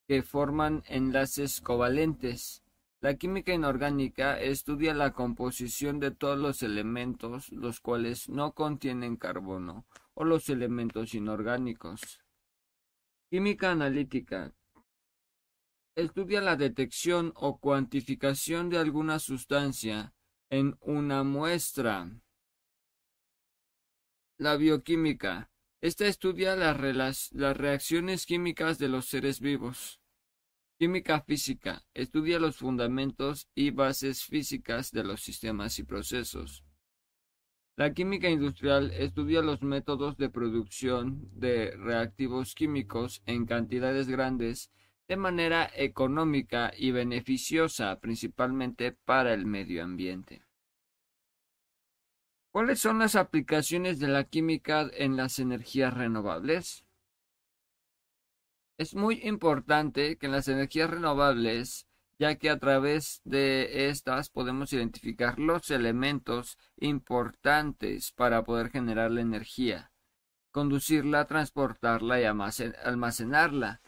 que 0.06 0.22
forman 0.22 0.82
enlaces 0.86 1.62
covalentes. 1.62 2.62
La 3.00 3.14
química 3.14 3.54
inorgánica 3.54 4.38
estudia 4.38 4.92
la 4.92 5.12
composición 5.12 5.98
de 5.98 6.10
todos 6.10 6.38
los 6.38 6.62
elementos 6.62 7.50
los 7.52 7.80
cuales 7.80 8.28
no 8.28 8.52
contienen 8.52 9.16
carbono 9.16 9.86
o 10.18 10.24
los 10.24 10.48
elementos 10.48 11.14
inorgánicos. 11.14 12.20
Química 13.30 13.70
analítica. 13.70 14.52
Estudia 15.94 16.40
la 16.40 16.56
detección 16.56 17.32
o 17.36 17.60
cuantificación 17.60 18.68
de 18.68 18.78
alguna 18.78 19.20
sustancia 19.20 20.12
en 20.50 20.76
una 20.80 21.22
muestra. 21.22 22.10
La 24.38 24.56
bioquímica. 24.56 25.52
Esta 25.80 26.06
estudia 26.06 26.56
las, 26.56 27.30
las 27.32 27.56
reacciones 27.56 28.26
químicas 28.26 28.78
de 28.78 28.88
los 28.88 29.06
seres 29.06 29.38
vivos. 29.38 30.00
Química 30.80 31.20
física. 31.20 31.86
Estudia 31.94 32.40
los 32.40 32.56
fundamentos 32.56 33.48
y 33.54 33.70
bases 33.70 34.24
físicas 34.24 34.90
de 34.90 35.04
los 35.04 35.20
sistemas 35.20 35.78
y 35.78 35.84
procesos. 35.84 36.64
La 37.78 37.94
química 37.94 38.28
industrial 38.28 38.90
estudia 38.90 39.40
los 39.40 39.62
métodos 39.62 40.16
de 40.16 40.28
producción 40.28 41.30
de 41.38 41.76
reactivos 41.76 42.56
químicos 42.56 43.22
en 43.24 43.46
cantidades 43.46 44.08
grandes 44.08 44.72
de 45.06 45.16
manera 45.16 45.70
económica 45.76 46.72
y 46.76 46.90
beneficiosa 46.90 48.00
principalmente 48.00 48.90
para 48.90 49.32
el 49.32 49.46
medio 49.46 49.84
ambiente. 49.84 50.42
¿Cuáles 52.50 52.80
son 52.80 52.98
las 52.98 53.14
aplicaciones 53.14 54.00
de 54.00 54.08
la 54.08 54.24
química 54.24 54.90
en 54.92 55.16
las 55.16 55.38
energías 55.38 55.94
renovables? 55.94 56.84
Es 58.76 58.96
muy 58.96 59.20
importante 59.22 60.18
que 60.18 60.26
en 60.26 60.32
las 60.32 60.48
energías 60.48 60.90
renovables 60.90 61.87
ya 62.18 62.34
que 62.34 62.50
a 62.50 62.58
través 62.58 63.20
de 63.24 63.88
estas 63.88 64.28
podemos 64.28 64.72
identificar 64.72 65.38
los 65.38 65.70
elementos 65.70 66.58
importantes 66.76 68.12
para 68.12 68.42
poder 68.42 68.70
generar 68.70 69.10
la 69.10 69.20
energía, 69.20 69.92
conducirla, 70.50 71.26
transportarla 71.26 72.20
y 72.20 72.24
almacenarla. 72.24 73.80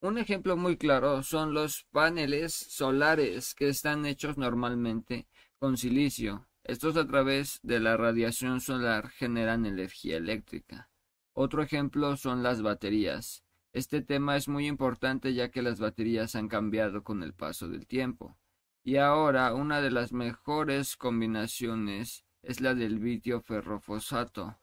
Un 0.00 0.18
ejemplo 0.18 0.56
muy 0.56 0.76
claro 0.76 1.22
son 1.22 1.54
los 1.54 1.84
paneles 1.90 2.54
solares 2.54 3.54
que 3.54 3.68
están 3.68 4.06
hechos 4.06 4.38
normalmente 4.38 5.26
con 5.58 5.76
silicio. 5.76 6.46
Estos 6.62 6.96
a 6.96 7.06
través 7.06 7.60
de 7.62 7.80
la 7.80 7.96
radiación 7.96 8.60
solar 8.60 9.08
generan 9.10 9.66
energía 9.66 10.16
eléctrica. 10.16 10.90
Otro 11.32 11.62
ejemplo 11.62 12.16
son 12.16 12.42
las 12.42 12.62
baterías. 12.62 13.45
Este 13.76 14.00
tema 14.00 14.36
es 14.36 14.48
muy 14.48 14.66
importante 14.66 15.34
ya 15.34 15.50
que 15.50 15.60
las 15.60 15.80
baterías 15.80 16.34
han 16.34 16.48
cambiado 16.48 17.04
con 17.04 17.22
el 17.22 17.34
paso 17.34 17.68
del 17.68 17.86
tiempo. 17.86 18.38
Y 18.82 18.96
ahora 18.96 19.52
una 19.52 19.82
de 19.82 19.90
las 19.90 20.14
mejores 20.14 20.96
combinaciones 20.96 22.24
es 22.40 22.62
la 22.62 22.74
del 22.74 23.04
litio 23.04 23.42
ferrofosfato, 23.42 24.58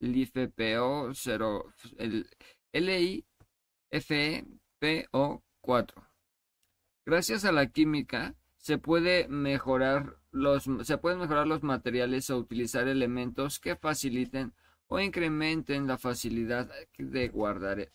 LiFePO0, 0.00 1.64
el 1.96 2.28
LiFePO4. 3.90 6.08
Gracias 7.06 7.46
a 7.46 7.52
la 7.52 7.68
química 7.68 8.34
se 8.58 8.76
puede 8.76 9.28
mejorar 9.28 10.18
los 10.30 10.68
se 10.82 10.98
pueden 10.98 11.20
mejorar 11.20 11.46
los 11.46 11.62
materiales 11.62 12.28
o 12.28 12.36
utilizar 12.36 12.86
elementos 12.86 13.60
que 13.60 13.76
faciliten 13.76 14.52
o 14.88 15.00
incrementen 15.00 15.86
la 15.86 15.96
facilidad 15.96 16.70
de 16.98 17.28
guardar 17.28 17.88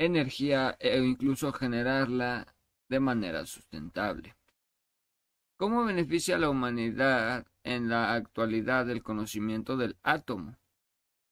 energía 0.00 0.76
e 0.80 0.98
incluso 0.98 1.52
generarla 1.52 2.46
de 2.88 3.00
manera 3.00 3.44
sustentable. 3.44 4.34
¿Cómo 5.58 5.84
beneficia 5.84 6.36
a 6.36 6.38
la 6.38 6.48
humanidad 6.48 7.46
en 7.64 7.90
la 7.90 8.14
actualidad 8.14 8.88
el 8.88 9.02
conocimiento 9.02 9.76
del 9.76 9.98
átomo? 10.02 10.56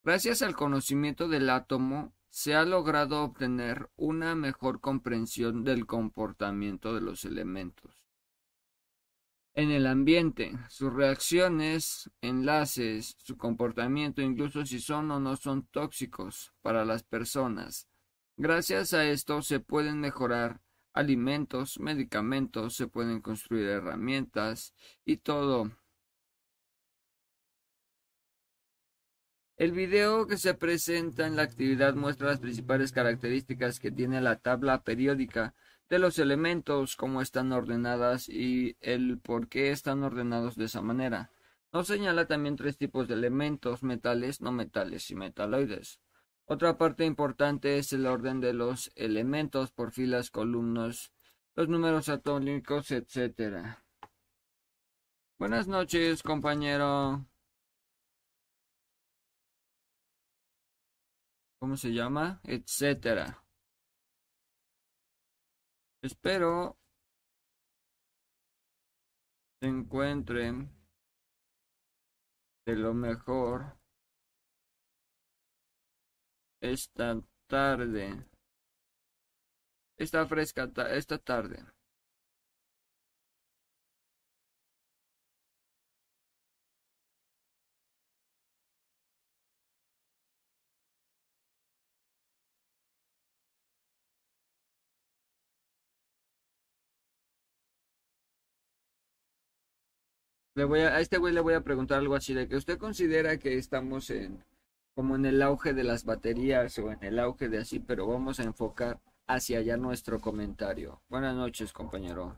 Gracias 0.04 0.42
al 0.42 0.54
conocimiento 0.54 1.28
del 1.28 1.48
átomo 1.48 2.12
se 2.28 2.54
ha 2.54 2.66
logrado 2.66 3.22
obtener 3.22 3.88
una 3.96 4.34
mejor 4.34 4.80
comprensión 4.82 5.64
del 5.64 5.86
comportamiento 5.86 6.94
de 6.94 7.00
los 7.00 7.24
elementos. 7.24 8.04
En 9.54 9.70
el 9.70 9.86
ambiente, 9.86 10.52
sus 10.68 10.92
reacciones, 10.92 12.10
enlaces, 12.20 13.16
su 13.16 13.38
comportamiento, 13.38 14.20
incluso 14.20 14.66
si 14.66 14.78
son 14.78 15.10
o 15.10 15.18
no 15.18 15.36
son 15.36 15.66
tóxicos 15.68 16.52
para 16.60 16.84
las 16.84 17.02
personas. 17.02 17.88
Gracias 18.40 18.94
a 18.94 19.04
esto 19.04 19.42
se 19.42 19.58
pueden 19.58 19.98
mejorar 19.98 20.60
alimentos, 20.92 21.80
medicamentos, 21.80 22.76
se 22.76 22.86
pueden 22.86 23.20
construir 23.20 23.66
herramientas 23.66 24.74
y 25.04 25.16
todo 25.16 25.72
El 29.56 29.72
video 29.72 30.28
que 30.28 30.36
se 30.36 30.54
presenta 30.54 31.26
en 31.26 31.34
la 31.34 31.42
actividad 31.42 31.96
muestra 31.96 32.28
las 32.28 32.38
principales 32.38 32.92
características 32.92 33.80
que 33.80 33.90
tiene 33.90 34.20
la 34.20 34.36
tabla 34.36 34.84
periódica 34.84 35.56
de 35.90 35.98
los 35.98 36.20
elementos, 36.20 36.94
cómo 36.94 37.22
están 37.22 37.50
ordenadas 37.50 38.28
y 38.28 38.76
el 38.80 39.18
por 39.18 39.48
qué 39.48 39.72
están 39.72 40.04
ordenados 40.04 40.54
de 40.54 40.66
esa 40.66 40.80
manera. 40.80 41.32
Nos 41.72 41.88
señala 41.88 42.28
también 42.28 42.54
tres 42.54 42.78
tipos 42.78 43.08
de 43.08 43.14
elementos, 43.14 43.82
metales, 43.82 44.40
no 44.40 44.52
metales 44.52 45.10
y 45.10 45.16
metaloides. 45.16 45.98
Otra 46.50 46.78
parte 46.78 47.04
importante 47.04 47.78
es 47.78 47.92
el 47.92 48.06
orden 48.06 48.40
de 48.40 48.54
los 48.54 48.90
elementos 48.96 49.70
por 49.70 49.92
filas, 49.92 50.30
columnas, 50.30 51.12
los 51.54 51.68
números 51.68 52.08
atómicos, 52.08 52.90
etc. 52.90 53.76
Buenas 55.38 55.68
noches, 55.68 56.22
compañero. 56.22 57.26
¿cómo 61.58 61.76
se 61.76 61.92
llama? 61.92 62.40
Etcétera. 62.44 63.44
Espero 66.02 66.78
se 69.60 69.68
encuentren 69.68 70.70
de 72.64 72.76
lo 72.76 72.94
mejor 72.94 73.77
esta 76.60 77.20
tarde. 77.46 78.24
Esta 79.96 80.26
fresca 80.26 80.70
esta 80.94 81.18
tarde. 81.18 81.64
a, 100.82 101.00
este 101.00 101.18
güey 101.18 101.32
le 101.32 101.40
voy 101.40 101.54
a 101.54 101.62
preguntar 101.62 101.98
algo 101.98 102.14
así 102.14 102.34
de 102.34 102.48
que 102.48 102.56
usted 102.56 102.78
considera 102.78 103.38
que 103.38 103.56
estamos 103.58 104.10
en 104.10 104.44
como 104.98 105.14
en 105.14 105.26
el 105.26 105.40
auge 105.42 105.74
de 105.74 105.84
las 105.84 106.04
baterías 106.04 106.76
o 106.80 106.90
en 106.90 107.04
el 107.04 107.20
auge 107.20 107.48
de 107.48 107.58
así, 107.58 107.78
pero 107.78 108.08
vamos 108.08 108.40
a 108.40 108.42
enfocar 108.42 109.00
hacia 109.28 109.60
allá 109.60 109.76
nuestro 109.76 110.18
comentario. 110.18 111.00
Buenas 111.08 111.36
noches, 111.36 111.72
compañero. 111.72 112.36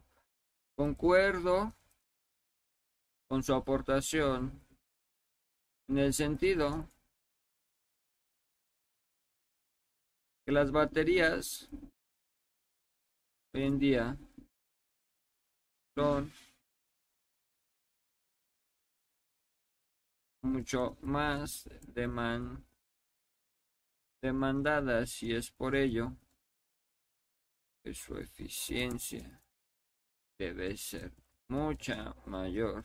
Concuerdo 0.76 1.74
con 3.28 3.42
su 3.42 3.54
aportación 3.54 4.60
en 5.88 5.96
el 5.96 6.12
sentido 6.12 6.86
que 10.44 10.52
las 10.52 10.70
baterías 10.70 11.70
hoy 13.54 13.62
en 13.62 13.78
día 13.78 14.18
son 15.96 16.30
mucho 20.42 20.96
más 21.02 21.68
demandadas 24.22 25.22
y 25.22 25.34
es 25.34 25.50
por 25.50 25.74
ello 25.76 26.16
que 27.82 27.94
su 27.94 28.16
eficiencia 28.16 29.42
debe 30.38 30.76
ser 30.76 31.12
mucha 31.48 32.14
mayor 32.26 32.84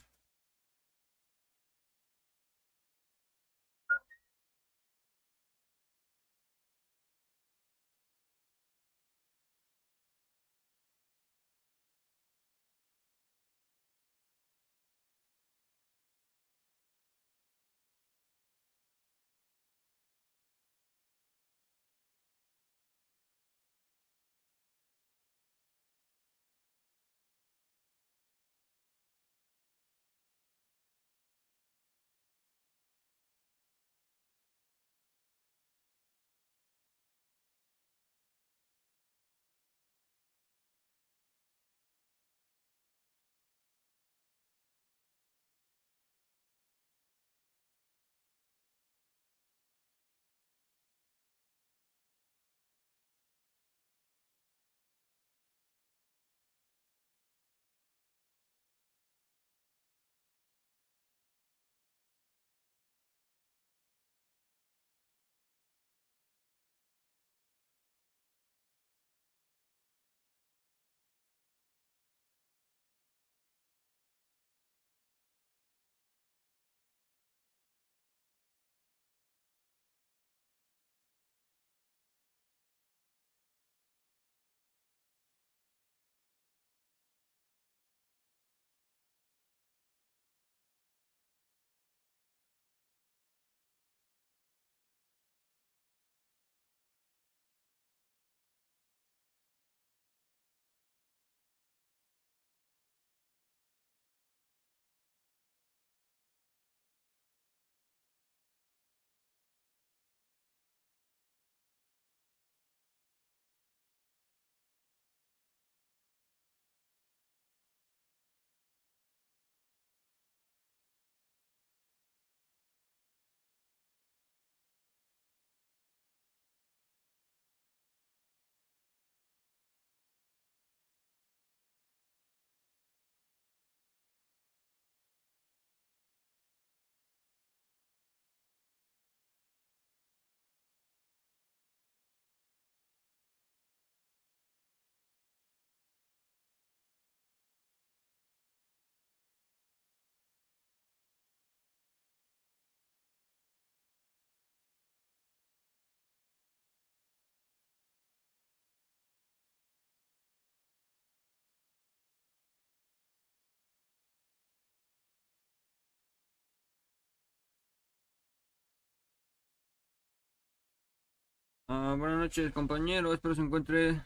Ah, 171.68 171.96
buenas 171.98 172.20
noches, 172.20 172.52
compañero. 172.54 173.14
Espero 173.14 173.34
se 173.36 173.42
encuentre 173.42 174.04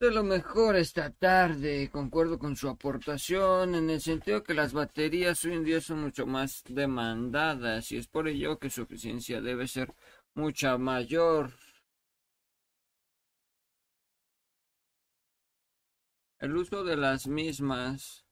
de 0.00 0.10
lo 0.10 0.22
mejor 0.22 0.76
esta 0.76 1.10
tarde. 1.10 1.88
Concuerdo 1.90 2.38
con 2.38 2.56
su 2.56 2.68
aportación 2.68 3.74
en 3.74 3.88
el 3.90 4.00
sentido 4.00 4.42
que 4.42 4.54
las 4.54 4.72
baterías 4.72 5.44
hoy 5.44 5.54
en 5.54 5.64
día 5.64 5.80
son 5.80 6.00
mucho 6.02 6.26
más 6.26 6.62
demandadas 6.68 7.90
y 7.92 7.96
es 7.96 8.06
por 8.08 8.28
ello 8.28 8.58
que 8.58 8.70
su 8.70 8.82
eficiencia 8.82 9.40
debe 9.40 9.66
ser 9.66 9.94
mucha 10.34 10.76
mayor. 10.78 11.52
El 16.40 16.56
uso 16.56 16.84
de 16.84 16.96
las 16.96 17.26
mismas 17.26 18.24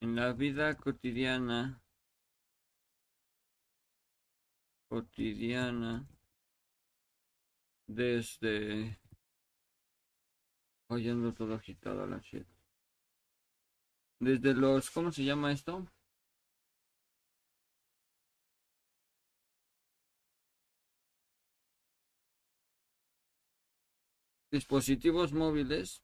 en 0.00 0.14
la 0.14 0.32
vida 0.32 0.76
cotidiana 0.76 1.82
cotidiana 4.90 6.04
desde 7.86 8.98
oyendo 10.88 11.32
todo 11.32 11.54
agitado 11.54 12.04
la 12.08 12.18
shit 12.18 12.46
desde 14.18 14.52
los 14.54 14.90
¿cómo 14.90 15.12
se 15.12 15.22
llama 15.24 15.52
esto? 15.52 15.86
dispositivos 24.50 25.32
móviles 25.32 26.02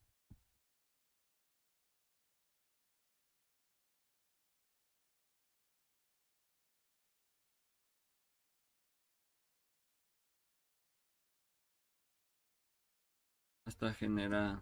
genera 13.98 14.60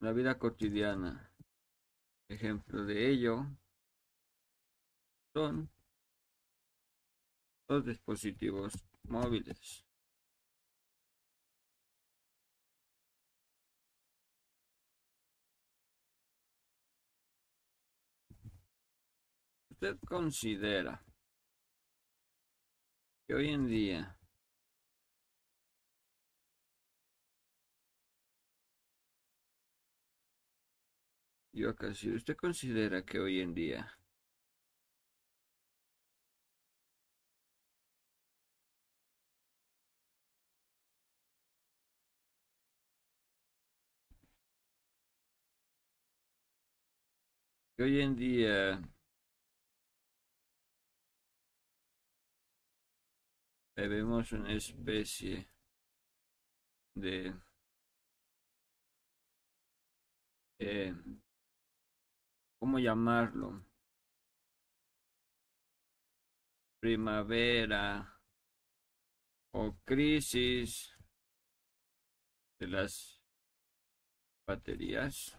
la 0.00 0.12
vida 0.12 0.38
cotidiana 0.38 1.32
ejemplo 2.28 2.84
de 2.84 3.10
ello 3.10 3.46
son 5.32 5.70
los 7.68 7.84
dispositivos 7.86 8.72
móviles 9.04 9.87
¿Usted 19.80 19.96
considera 20.08 21.04
que 23.24 23.34
hoy 23.34 23.50
en 23.50 23.68
día 23.68 24.18
yo 31.52 31.76
casi 31.76 32.10
usted 32.10 32.36
considera 32.36 33.04
que 33.04 33.20
hoy 33.20 33.40
en 33.40 33.54
día 33.54 33.96
hoy 47.78 48.00
en 48.00 48.16
día 48.16 48.82
vemos 53.86 54.32
una 54.32 54.52
especie 54.54 55.48
de 56.96 57.32
eh, 60.58 60.92
¿cómo 62.58 62.78
llamarlo? 62.80 63.64
Primavera 66.80 68.18
o 69.52 69.76
crisis 69.84 70.96
de 72.58 72.66
las 72.66 73.20
baterías. 74.46 75.38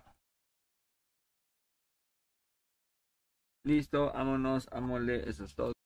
Listo, 3.65 4.11
vámonos, 4.13 4.67
amole, 4.71 5.29
eso 5.29 5.43
es 5.43 5.53
todo. 5.53 5.78